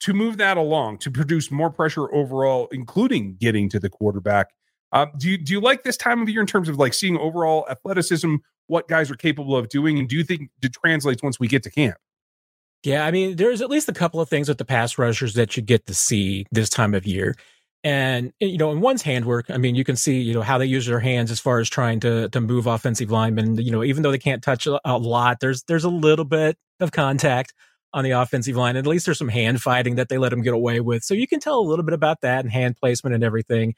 to 0.00 0.14
move 0.14 0.38
that 0.38 0.56
along 0.56 0.98
to 0.98 1.10
produce 1.10 1.50
more 1.50 1.70
pressure 1.70 2.12
overall, 2.14 2.68
including 2.72 3.36
getting 3.36 3.68
to 3.68 3.78
the 3.78 3.90
quarterback? 3.90 4.48
Uh, 4.92 5.06
do 5.18 5.28
you 5.28 5.36
do 5.36 5.52
you 5.52 5.60
like 5.60 5.82
this 5.82 5.96
time 5.96 6.22
of 6.22 6.28
year 6.28 6.40
in 6.40 6.46
terms 6.46 6.68
of 6.68 6.76
like 6.76 6.94
seeing 6.94 7.18
overall 7.18 7.66
athleticism, 7.68 8.36
what 8.68 8.86
guys 8.88 9.10
are 9.10 9.16
capable 9.16 9.56
of 9.56 9.68
doing, 9.68 9.98
and 9.98 10.08
do 10.08 10.16
you 10.16 10.22
think 10.22 10.50
it 10.62 10.72
translates 10.72 11.22
once 11.22 11.40
we 11.40 11.48
get 11.48 11.64
to 11.64 11.70
camp? 11.70 11.96
Yeah, 12.84 13.06
I 13.06 13.10
mean, 13.10 13.36
there's 13.36 13.62
at 13.62 13.70
least 13.70 13.88
a 13.88 13.94
couple 13.94 14.20
of 14.20 14.28
things 14.28 14.46
with 14.46 14.58
the 14.58 14.64
pass 14.64 14.98
rushers 14.98 15.34
that 15.34 15.56
you 15.56 15.62
get 15.62 15.86
to 15.86 15.94
see 15.94 16.46
this 16.52 16.68
time 16.68 16.94
of 16.94 17.06
year. 17.06 17.34
And 17.84 18.32
you 18.40 18.56
know, 18.56 18.72
in 18.72 18.80
one's 18.80 19.02
handwork, 19.02 19.50
I 19.50 19.58
mean, 19.58 19.74
you 19.74 19.84
can 19.84 19.94
see 19.94 20.20
you 20.20 20.34
know 20.34 20.42
how 20.42 20.58
they 20.58 20.66
use 20.66 20.86
their 20.86 21.00
hands 21.00 21.30
as 21.30 21.38
far 21.38 21.60
as 21.60 21.68
trying 21.68 22.00
to 22.00 22.28
to 22.30 22.40
move 22.40 22.66
offensive 22.66 23.10
linemen. 23.10 23.56
You 23.56 23.70
know, 23.70 23.84
even 23.84 24.02
though 24.02 24.10
they 24.10 24.18
can't 24.18 24.42
touch 24.42 24.66
a, 24.66 24.80
a 24.84 24.98
lot, 24.98 25.40
there's 25.40 25.62
there's 25.64 25.84
a 25.84 25.90
little 25.90 26.24
bit 26.24 26.56
of 26.80 26.92
contact 26.92 27.52
on 27.92 28.02
the 28.02 28.10
offensive 28.10 28.56
line. 28.56 28.76
At 28.76 28.86
least 28.86 29.04
there's 29.04 29.18
some 29.18 29.28
hand 29.28 29.60
fighting 29.60 29.94
that 29.96 30.08
they 30.08 30.18
let 30.18 30.30
them 30.30 30.42
get 30.42 30.54
away 30.54 30.80
with. 30.80 31.04
So 31.04 31.14
you 31.14 31.28
can 31.28 31.38
tell 31.38 31.60
a 31.60 31.62
little 31.62 31.84
bit 31.84 31.94
about 31.94 32.22
that 32.22 32.44
and 32.44 32.50
hand 32.50 32.76
placement 32.76 33.14
and 33.14 33.22
everything. 33.22 33.74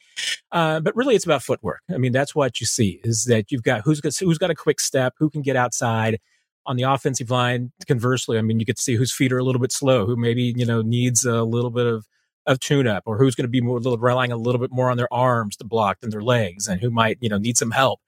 Uh, 0.52 0.80
but 0.80 0.96
really, 0.96 1.16
it's 1.16 1.26
about 1.26 1.42
footwork. 1.42 1.80
I 1.92 1.98
mean, 1.98 2.12
that's 2.12 2.34
what 2.34 2.60
you 2.60 2.66
see 2.66 3.00
is 3.04 3.24
that 3.24 3.50
you've 3.50 3.64
got 3.64 3.82
who's 3.82 4.00
got, 4.00 4.16
who's 4.16 4.38
got 4.38 4.50
a 4.50 4.54
quick 4.54 4.80
step, 4.80 5.14
who 5.18 5.28
can 5.28 5.42
get 5.42 5.56
outside 5.56 6.18
on 6.66 6.76
the 6.76 6.82
offensive 6.82 7.30
line, 7.30 7.72
conversely, 7.86 8.38
I 8.38 8.42
mean, 8.42 8.60
you 8.60 8.66
get 8.66 8.76
to 8.76 8.82
see 8.82 8.96
whose 8.96 9.12
feet 9.12 9.32
are 9.32 9.38
a 9.38 9.44
little 9.44 9.60
bit 9.60 9.72
slow, 9.72 10.06
who 10.06 10.16
maybe, 10.16 10.52
you 10.56 10.66
know, 10.66 10.82
needs 10.82 11.24
a 11.24 11.42
little 11.44 11.70
bit 11.70 11.86
of, 11.86 12.06
of 12.46 12.60
tune 12.60 12.86
up 12.86 13.02
or 13.06 13.18
who's 13.18 13.34
going 13.34 13.44
to 13.44 13.50
be 13.50 13.60
more 13.60 13.80
relying 13.80 14.32
a 14.32 14.36
little 14.36 14.60
bit 14.60 14.70
more 14.70 14.90
on 14.90 14.96
their 14.96 15.12
arms 15.12 15.56
to 15.56 15.64
block 15.64 16.00
than 16.00 16.10
their 16.10 16.22
legs 16.22 16.68
and 16.68 16.80
who 16.80 16.90
might, 16.90 17.18
you 17.20 17.28
know, 17.28 17.38
need 17.38 17.56
some 17.58 17.72
help. 17.72 18.00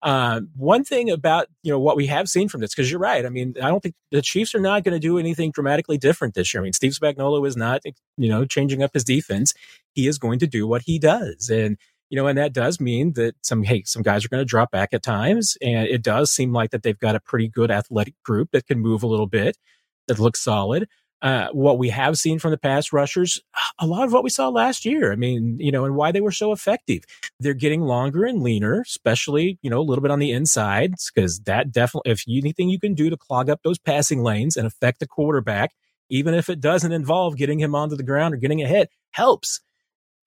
Uh, 0.00 0.42
one 0.54 0.84
thing 0.84 1.10
about, 1.10 1.48
you 1.62 1.72
know, 1.72 1.78
what 1.78 1.96
we 1.96 2.06
have 2.06 2.28
seen 2.28 2.48
from 2.48 2.60
this, 2.60 2.72
because 2.72 2.90
you're 2.90 3.00
right. 3.00 3.26
I 3.26 3.30
mean, 3.30 3.54
I 3.60 3.68
don't 3.68 3.82
think 3.82 3.96
the 4.12 4.22
Chiefs 4.22 4.54
are 4.54 4.60
not 4.60 4.84
going 4.84 4.94
to 4.94 5.00
do 5.00 5.18
anything 5.18 5.50
dramatically 5.50 5.98
different 5.98 6.34
this 6.34 6.54
year. 6.54 6.62
I 6.62 6.64
mean, 6.64 6.72
Steve 6.72 6.92
Spagnuolo 6.92 7.44
is 7.46 7.56
not, 7.56 7.82
you 8.16 8.28
know, 8.28 8.44
changing 8.44 8.82
up 8.82 8.92
his 8.94 9.02
defense. 9.02 9.54
He 9.94 10.06
is 10.06 10.18
going 10.18 10.38
to 10.38 10.46
do 10.46 10.68
what 10.68 10.82
he 10.82 11.00
does. 11.00 11.50
And, 11.50 11.76
you 12.10 12.16
know, 12.16 12.28
and 12.28 12.38
that 12.38 12.52
does 12.52 12.80
mean 12.80 13.14
that 13.14 13.34
some, 13.42 13.64
hey, 13.64 13.82
some 13.84 14.02
guys 14.02 14.24
are 14.24 14.28
going 14.28 14.40
to 14.40 14.44
drop 14.44 14.70
back 14.70 14.90
at 14.92 15.02
times. 15.02 15.58
And 15.60 15.88
it 15.88 16.02
does 16.02 16.30
seem 16.30 16.52
like 16.52 16.70
that 16.70 16.84
they've 16.84 16.98
got 16.98 17.16
a 17.16 17.20
pretty 17.20 17.48
good 17.48 17.70
athletic 17.70 18.14
group 18.24 18.50
that 18.52 18.66
can 18.66 18.78
move 18.78 19.02
a 19.02 19.08
little 19.08 19.26
bit, 19.26 19.58
that 20.06 20.20
looks 20.20 20.40
solid. 20.40 20.88
Uh, 21.20 21.48
what 21.50 21.78
we 21.78 21.88
have 21.88 22.16
seen 22.16 22.38
from 22.38 22.52
the 22.52 22.56
pass 22.56 22.92
rushers, 22.92 23.40
a 23.80 23.86
lot 23.86 24.04
of 24.04 24.12
what 24.12 24.22
we 24.22 24.30
saw 24.30 24.48
last 24.48 24.84
year. 24.84 25.10
I 25.10 25.16
mean, 25.16 25.56
you 25.58 25.72
know, 25.72 25.84
and 25.84 25.96
why 25.96 26.12
they 26.12 26.20
were 26.20 26.30
so 26.30 26.52
effective. 26.52 27.02
They're 27.40 27.54
getting 27.54 27.80
longer 27.80 28.24
and 28.24 28.40
leaner, 28.40 28.82
especially, 28.82 29.58
you 29.60 29.68
know, 29.68 29.80
a 29.80 29.82
little 29.82 30.00
bit 30.00 30.12
on 30.12 30.20
the 30.20 30.30
insides, 30.30 31.10
because 31.12 31.40
that 31.40 31.72
definitely, 31.72 32.12
if 32.12 32.22
anything 32.28 32.68
you 32.68 32.78
can 32.78 32.94
do 32.94 33.10
to 33.10 33.16
clog 33.16 33.50
up 33.50 33.62
those 33.64 33.80
passing 33.80 34.22
lanes 34.22 34.56
and 34.56 34.64
affect 34.64 35.00
the 35.00 35.08
quarterback, 35.08 35.72
even 36.08 36.34
if 36.34 36.48
it 36.48 36.60
doesn't 36.60 36.92
involve 36.92 37.36
getting 37.36 37.58
him 37.58 37.74
onto 37.74 37.96
the 37.96 38.04
ground 38.04 38.32
or 38.32 38.36
getting 38.36 38.62
a 38.62 38.68
hit, 38.68 38.88
helps. 39.10 39.60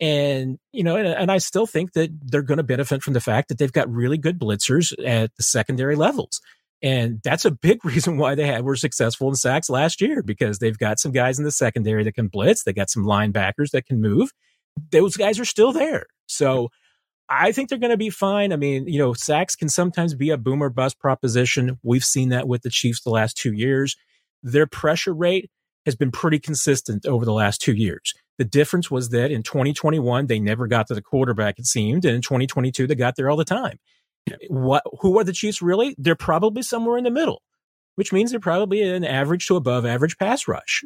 And, 0.01 0.59
you 0.73 0.83
know, 0.83 0.97
and, 0.97 1.07
and 1.07 1.31
I 1.31 1.37
still 1.37 1.67
think 1.67 1.93
that 1.93 2.09
they're 2.21 2.41
going 2.41 2.57
to 2.57 2.63
benefit 2.63 3.01
from 3.01 3.13
the 3.13 3.21
fact 3.21 3.47
that 3.47 3.59
they've 3.59 3.71
got 3.71 3.89
really 3.89 4.17
good 4.17 4.39
blitzers 4.39 4.91
at 5.05 5.33
the 5.37 5.43
secondary 5.43 5.95
levels. 5.95 6.41
And 6.81 7.21
that's 7.23 7.45
a 7.45 7.51
big 7.51 7.83
reason 7.85 8.17
why 8.17 8.35
they 8.35 8.47
had, 8.47 8.63
were 8.63 8.75
successful 8.75 9.29
in 9.29 9.35
sacks 9.35 9.69
last 9.69 10.01
year 10.01 10.23
because 10.23 10.59
they've 10.59 10.77
got 10.77 10.99
some 10.99 11.11
guys 11.11 11.37
in 11.37 11.45
the 11.45 11.51
secondary 11.51 12.03
that 12.03 12.15
can 12.15 12.27
blitz. 12.27 12.63
They 12.63 12.73
got 12.73 12.89
some 12.89 13.05
linebackers 13.05 13.71
that 13.71 13.85
can 13.85 14.01
move. 14.01 14.31
Those 14.91 15.17
guys 15.17 15.39
are 15.39 15.45
still 15.45 15.71
there. 15.71 16.05
So 16.27 16.69
I 17.29 17.51
think 17.51 17.69
they're 17.69 17.77
going 17.77 17.91
to 17.91 17.97
be 17.97 18.09
fine. 18.09 18.51
I 18.51 18.57
mean, 18.57 18.87
you 18.87 18.99
know, 18.99 19.13
sacks 19.13 19.55
can 19.55 19.69
sometimes 19.69 20.13
be 20.15 20.31
a 20.31 20.37
boomer 20.37 20.69
bust 20.69 20.99
proposition. 20.99 21.79
We've 21.83 22.03
seen 22.03 22.29
that 22.29 22.47
with 22.47 22.61
the 22.61 22.69
Chiefs 22.69 23.01
the 23.01 23.09
last 23.09 23.37
two 23.37 23.53
years. 23.53 23.95
Their 24.43 24.67
pressure 24.67 25.13
rate 25.13 25.49
has 25.85 25.95
been 25.95 26.11
pretty 26.11 26.39
consistent 26.39 27.05
over 27.05 27.25
the 27.25 27.33
last 27.33 27.59
two 27.61 27.73
years 27.73 28.13
The 28.37 28.45
difference 28.45 28.91
was 28.91 29.09
that 29.09 29.31
in 29.31 29.43
2021, 29.43 30.27
they 30.27 30.39
never 30.39 30.67
got 30.67 30.87
to 30.87 30.93
the 30.93 31.01
quarterback, 31.01 31.57
it 31.57 31.65
seemed. 31.65 32.05
And 32.05 32.15
in 32.15 32.21
2022, 32.21 32.87
they 32.87 32.95
got 32.95 33.15
there 33.15 33.29
all 33.29 33.37
the 33.37 33.45
time. 33.45 33.79
Yeah. 34.27 34.35
What, 34.49 34.83
who 34.99 35.17
are 35.19 35.23
the 35.23 35.33
Chiefs 35.33 35.61
really? 35.61 35.95
They're 35.97 36.15
probably 36.15 36.61
somewhere 36.61 36.97
in 36.97 37.03
the 37.03 37.11
middle, 37.11 37.41
which 37.95 38.13
means 38.13 38.31
they're 38.31 38.39
probably 38.39 38.81
an 38.81 39.03
average 39.03 39.47
to 39.47 39.55
above 39.55 39.85
average 39.85 40.17
pass 40.17 40.47
rush. 40.47 40.83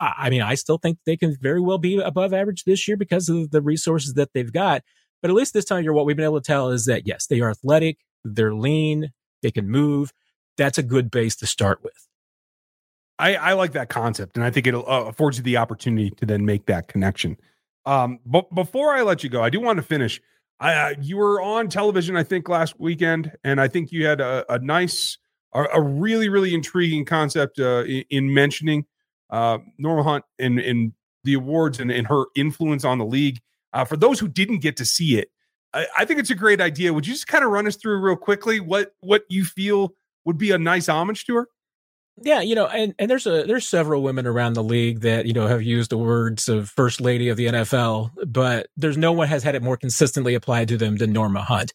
I, 0.00 0.14
I 0.18 0.30
mean, 0.30 0.42
I 0.42 0.54
still 0.54 0.78
think 0.78 0.98
they 1.06 1.16
can 1.16 1.36
very 1.40 1.60
well 1.60 1.78
be 1.78 1.98
above 1.98 2.32
average 2.32 2.64
this 2.64 2.88
year 2.88 2.96
because 2.96 3.28
of 3.28 3.50
the 3.50 3.62
resources 3.62 4.14
that 4.14 4.30
they've 4.32 4.52
got. 4.52 4.82
But 5.22 5.30
at 5.30 5.34
least 5.34 5.52
this 5.52 5.66
time 5.66 5.78
of 5.78 5.84
year, 5.84 5.92
what 5.92 6.06
we've 6.06 6.16
been 6.16 6.24
able 6.24 6.40
to 6.40 6.46
tell 6.46 6.70
is 6.70 6.86
that 6.86 7.06
yes, 7.06 7.26
they 7.26 7.40
are 7.40 7.50
athletic, 7.50 7.98
they're 8.24 8.54
lean, 8.54 9.12
they 9.42 9.50
can 9.50 9.68
move. 9.68 10.12
That's 10.56 10.78
a 10.78 10.82
good 10.82 11.10
base 11.10 11.36
to 11.36 11.46
start 11.46 11.82
with. 11.82 12.06
I, 13.18 13.34
I 13.36 13.52
like 13.52 13.72
that 13.72 13.90
concept, 13.90 14.36
and 14.36 14.44
I 14.44 14.50
think 14.50 14.66
it 14.66 14.74
uh, 14.74 14.80
affords 14.80 15.36
you 15.36 15.44
the 15.44 15.58
opportunity 15.58 16.10
to 16.10 16.26
then 16.26 16.46
make 16.46 16.66
that 16.66 16.88
connection. 16.88 17.36
Um, 17.84 18.18
but 18.24 18.54
before 18.54 18.94
I 18.94 19.02
let 19.02 19.22
you 19.22 19.28
go, 19.28 19.42
I 19.42 19.50
do 19.50 19.60
want 19.60 19.76
to 19.76 19.82
finish. 19.82 20.20
I, 20.60 20.74
uh, 20.74 20.94
you 21.00 21.16
were 21.16 21.40
on 21.40 21.68
television, 21.68 22.16
I 22.16 22.22
think, 22.22 22.48
last 22.48 22.78
weekend, 22.78 23.32
and 23.42 23.60
I 23.60 23.66
think 23.66 23.90
you 23.92 24.04
had 24.04 24.20
a, 24.20 24.44
a 24.52 24.58
nice, 24.58 25.16
a, 25.54 25.64
a, 25.74 25.80
really, 25.80 26.28
really 26.28 26.54
intriguing 26.54 27.06
concept 27.06 27.58
uh, 27.58 27.84
in, 27.84 28.04
in, 28.10 28.34
mentioning 28.34 28.84
uh, 29.30 29.58
Norma 29.78 30.02
Hunt 30.02 30.24
and, 30.38 30.60
and 30.60 30.92
the 31.24 31.34
awards 31.34 31.80
and, 31.80 31.90
and 31.90 32.06
her 32.08 32.26
influence 32.36 32.84
on 32.84 32.98
the 32.98 33.06
league. 33.06 33.40
Uh, 33.72 33.86
for 33.86 33.96
those 33.96 34.20
who 34.20 34.28
didn't 34.28 34.58
get 34.58 34.76
to 34.76 34.84
see 34.84 35.18
it, 35.18 35.30
I, 35.72 35.86
I 35.98 36.04
think 36.04 36.20
it's 36.20 36.30
a 36.30 36.34
great 36.34 36.60
idea. 36.60 36.92
Would 36.92 37.06
you 37.06 37.14
just 37.14 37.26
kind 37.26 37.42
of 37.42 37.50
run 37.50 37.66
us 37.66 37.76
through 37.76 37.98
real 38.00 38.16
quickly 38.16 38.60
what 38.60 38.92
what 39.00 39.22
you 39.28 39.44
feel 39.44 39.94
would 40.24 40.36
be 40.36 40.50
a 40.50 40.58
nice 40.58 40.88
homage 40.88 41.24
to 41.26 41.36
her? 41.36 41.48
Yeah, 42.22 42.42
you 42.42 42.54
know, 42.54 42.66
and, 42.66 42.94
and 42.98 43.10
there's 43.10 43.26
a 43.26 43.44
there's 43.44 43.66
several 43.66 44.02
women 44.02 44.26
around 44.26 44.52
the 44.52 44.62
league 44.62 45.00
that 45.00 45.24
you 45.24 45.32
know 45.32 45.46
have 45.46 45.62
used 45.62 45.90
the 45.90 45.96
words 45.96 46.48
of 46.50 46.68
first 46.68 47.00
lady 47.00 47.30
of 47.30 47.38
the 47.38 47.46
NFL, 47.46 48.10
but 48.26 48.66
there's 48.76 48.98
no 48.98 49.12
one 49.12 49.28
has 49.28 49.42
had 49.42 49.54
it 49.54 49.62
more 49.62 49.78
consistently 49.78 50.34
applied 50.34 50.68
to 50.68 50.76
them 50.76 50.96
than 50.96 51.12
Norma 51.12 51.42
Hunt. 51.42 51.72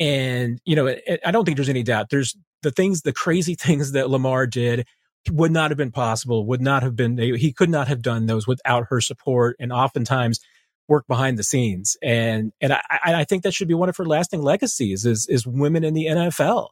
And 0.00 0.60
you 0.64 0.74
know, 0.74 0.86
it, 0.86 1.20
I 1.24 1.30
don't 1.30 1.44
think 1.44 1.56
there's 1.56 1.68
any 1.68 1.84
doubt. 1.84 2.10
There's 2.10 2.36
the 2.62 2.72
things, 2.72 3.02
the 3.02 3.12
crazy 3.12 3.54
things 3.60 3.92
that 3.92 4.10
Lamar 4.10 4.46
did 4.46 4.86
would 5.30 5.52
not 5.52 5.70
have 5.70 5.78
been 5.78 5.92
possible. 5.92 6.46
Would 6.46 6.62
not 6.62 6.82
have 6.82 6.96
been. 6.96 7.16
He 7.16 7.52
could 7.52 7.70
not 7.70 7.86
have 7.86 8.02
done 8.02 8.26
those 8.26 8.46
without 8.46 8.86
her 8.90 9.00
support, 9.00 9.54
and 9.60 9.72
oftentimes 9.72 10.40
work 10.88 11.06
behind 11.06 11.38
the 11.38 11.44
scenes. 11.44 11.96
And 12.02 12.52
and 12.60 12.72
I, 12.72 12.80
I 12.90 13.24
think 13.24 13.44
that 13.44 13.54
should 13.54 13.68
be 13.68 13.74
one 13.74 13.88
of 13.88 13.96
her 13.98 14.04
lasting 14.04 14.42
legacies 14.42 15.06
is 15.06 15.28
is 15.28 15.46
women 15.46 15.84
in 15.84 15.94
the 15.94 16.06
NFL 16.06 16.70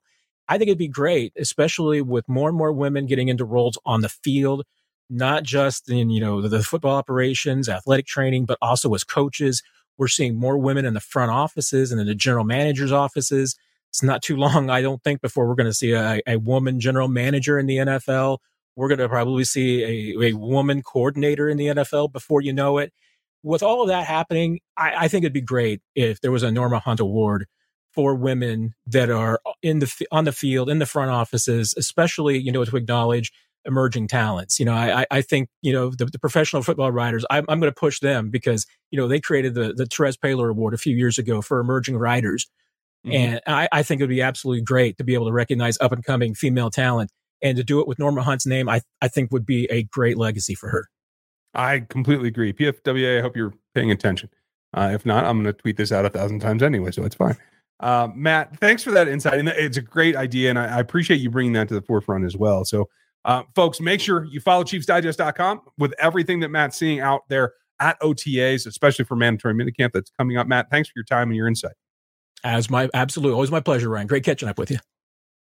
I 0.49 0.59
think 0.59 0.69
it'd 0.69 0.79
be 0.79 0.89
great, 0.89 1.33
especially 1.39 2.03
with 2.03 2.29
more 2.29 2.49
and 2.49 2.59
more 2.59 2.73
women 2.73 3.07
getting 3.07 3.29
into 3.29 3.45
roles 3.45 3.79
on 3.87 4.03
the 4.03 4.09
field, 4.09 4.65
not 5.09 5.43
just 5.43 5.91
in, 5.91 6.11
you 6.11 6.21
know, 6.21 6.43
the, 6.43 6.49
the 6.49 6.63
football 6.63 6.97
operations, 6.97 7.69
athletic 7.69 8.07
training, 8.07 8.45
but 8.45 8.59
also 8.61 8.93
as 8.95 9.05
coaches. 9.05 9.63
We're 9.97 10.09
seeing 10.09 10.39
more 10.39 10.59
women 10.59 10.85
in 10.85 10.95
the 10.95 11.01
front 11.01 11.31
offices 11.31 11.93
and 11.93 12.01
in 12.01 12.07
the 12.07 12.15
general 12.15 12.45
managers' 12.45 12.93
offices. 12.93 13.57
It's 13.91 14.03
not 14.03 14.23
too 14.23 14.37
long, 14.39 14.71
I 14.71 14.83
don't 14.83 15.03
think, 15.03 15.21
before 15.21 15.49
we're 15.49 15.55
going 15.55 15.71
to 15.71 15.75
see 15.75 15.93
a, 15.93 16.21
a 16.27 16.37
woman 16.37 16.81
general 16.81 17.09
manager 17.09 17.59
in 17.59 17.67
the 17.67 17.77
NFL. 17.77 18.39
We're 18.77 18.89
going 18.89 18.99
to 18.99 19.09
probably 19.09 19.45
see 19.45 20.15
a, 20.15 20.31
a 20.31 20.33
woman 20.35 20.83
coordinator 20.83 21.49
in 21.49 21.57
the 21.57 21.67
NFL 21.67 22.13
before 22.13 22.41
you 22.41 22.53
know 22.53 22.79
it. 22.79 22.93
With 23.43 23.63
all 23.63 23.83
of 23.83 23.89
that 23.89 24.07
happening, 24.07 24.61
I, 24.77 25.05
I 25.05 25.09
think 25.09 25.23
it'd 25.23 25.33
be 25.33 25.41
great 25.41 25.81
if 25.95 26.21
there 26.21 26.33
was 26.33 26.43
a 26.43 26.51
Norma 26.51 26.81
Hunt 26.81 26.99
Award 26.99 27.47
for 27.95 28.15
women 28.15 28.75
that 28.87 29.11
are 29.11 29.41
in 29.63 29.79
the 29.79 30.07
on 30.11 30.25
the 30.25 30.33
field 30.33 30.69
in 30.69 30.79
the 30.79 30.87
front 30.87 31.11
offices, 31.11 31.75
especially 31.77 32.39
you 32.39 32.53
know 32.53 32.65
to 32.65 32.77
acknowledge 32.77 33.33
emerging 33.65 34.09
talents. 34.09 34.59
You 34.59 34.67
know, 34.67 34.75
I 34.75 35.07
I 35.11 35.23
think 35.23 35.49
you 35.63 35.73
know 35.73 35.91
the, 35.91 36.07
the 36.07 36.19
professional 36.19 36.63
football 36.63 36.91
writers. 36.91 37.25
I'm, 37.31 37.45
I'm 37.49 37.61
going 37.61 37.73
to 37.73 37.79
push 37.79 38.01
them 38.01 38.31
because 38.31 38.67
you 38.91 38.99
know 38.99 39.09
they 39.09 39.21
created 39.21 39.55
the 39.55 39.73
the 39.73 39.85
Terez 39.85 40.19
Paylor 40.19 40.51
Award 40.51 40.75
a 40.75 40.79
few 40.79 40.97
years 40.97 41.19
ago 41.19 41.41
for 41.41 41.61
emerging 41.61 41.97
writers, 41.97 42.49
mm-hmm. 43.07 43.17
and 43.17 43.41
I, 43.47 43.69
I 43.73 43.83
think 43.83 44.01
it 44.01 44.05
would 44.05 44.11
be 44.11 44.23
absolutely 44.23 44.63
great 44.63 44.99
to 44.99 45.05
be 45.05 45.15
able 45.15 45.27
to 45.27 45.33
recognize 45.33 45.79
up 45.81 45.93
and 45.93 46.05
coming 46.05 46.35
female 46.35 46.71
talent 46.71 47.11
and 47.43 47.57
to 47.57 47.65
do 47.65 47.81
it 47.81 47.87
with 47.87 47.99
Norma 47.99 48.23
Hunt's 48.23 48.47
name. 48.47 48.69
I 48.69 48.83
I 49.01 49.09
think 49.09 49.33
would 49.33 49.47
be 49.47 49.67
a 49.71 49.85
great 49.85 50.19
legacy 50.19 50.55
for 50.55 50.69
her. 50.71 50.87
I 51.55 51.81
completely 51.81 52.29
agree. 52.29 52.53
PFWA, 52.53 53.19
I 53.19 53.23
hope 53.23 53.37
you're 53.37 53.55
paying 53.75 53.93
attention. 53.93 54.29
Uh, 54.77 54.91
if 54.93 55.07
not, 55.07 55.25
I'm 55.25 55.41
going 55.41 55.55
to 55.55 55.61
tweet 55.61 55.77
this 55.77 55.93
out 55.93 56.05
a 56.05 56.11
thousand 56.11 56.41
times 56.41 56.65
anyway, 56.65 56.91
so 56.91 57.05
it's 57.05 57.15
fine. 57.15 57.37
Uh, 57.81 58.09
Matt, 58.15 58.59
thanks 58.61 58.83
for 58.83 58.91
that 58.93 59.09
insight. 59.09 59.39
And 59.39 59.49
it's 59.49 59.77
a 59.77 59.83
great 59.83 60.17
idea. 60.17 60.51
And 60.51 60.59
I, 60.59 60.77
I 60.77 60.81
appreciate 60.81 61.21
you 61.21 61.31
bringing 61.31 61.53
that 61.55 61.69
to 61.69 61.75
the 61.75 61.83
forefront 61.83 62.25
as 62.25 62.37
well. 62.37 62.65
So, 62.65 62.89
uh, 63.25 63.43
folks, 63.55 63.81
make 63.81 64.01
sure 64.01 64.25
you 64.25 64.41
follow 64.41 64.65
ChiefsDigest.com 64.65 65.63
with 65.79 65.95
everything 65.99 66.41
that 66.41 66.51
Matt's 66.51 66.77
seeing 66.77 67.01
out 67.01 67.23
there 67.29 67.55
at 67.81 68.01
OTAs, 68.01 68.67
especially 68.67 69.05
for 69.05 69.17
mandatory 69.17 69.55
minicamp 69.55 69.93
that's 69.93 70.11
coming 70.19 70.37
up. 70.37 70.47
Matt, 70.47 70.71
thanks 70.71 70.89
for 70.89 70.93
your 70.97 71.05
time 71.05 71.29
and 71.29 71.37
your 71.37 71.49
insight. 71.49 71.75
As 72.45 72.69
my 72.69 72.89
absolute, 72.93 73.33
always 73.33 73.51
my 73.51 73.61
pleasure, 73.61 73.89
Ryan. 73.89 74.07
Great 74.07 74.25
catching 74.25 74.49
up 74.49 74.59
with 74.59 74.71
you. 74.71 74.79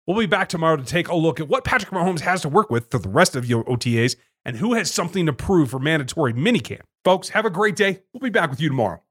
We'll 0.07 0.19
be 0.19 0.27
back 0.27 0.49
tomorrow 0.49 0.77
to 0.77 0.85
take 0.85 1.09
a 1.09 1.17
look 1.17 1.41
at 1.41 1.49
what 1.49 1.65
Patrick 1.65 1.93
Mahomes 1.93 2.21
has 2.21 2.41
to 2.43 2.49
work 2.49 2.71
with 2.71 2.91
for 2.91 2.99
the 2.99 3.09
rest 3.09 3.37
of 3.37 3.45
your 3.45 3.65
OTAs 3.65 4.17
and 4.45 4.57
who 4.57 4.75
has 4.75 4.91
something 4.91 5.27
to 5.27 5.33
prove 5.33 5.71
for 5.71 5.79
mandatory 5.79 6.33
minicamp. 6.33 6.83
Folks, 7.05 7.29
have 7.31 7.45
a 7.45 7.51
great 7.51 7.77
day. 7.77 8.03
We'll 8.12 8.21
be 8.21 8.31
back 8.31 8.51
with 8.51 8.61
you 8.61 8.69
tomorrow. 8.69 9.03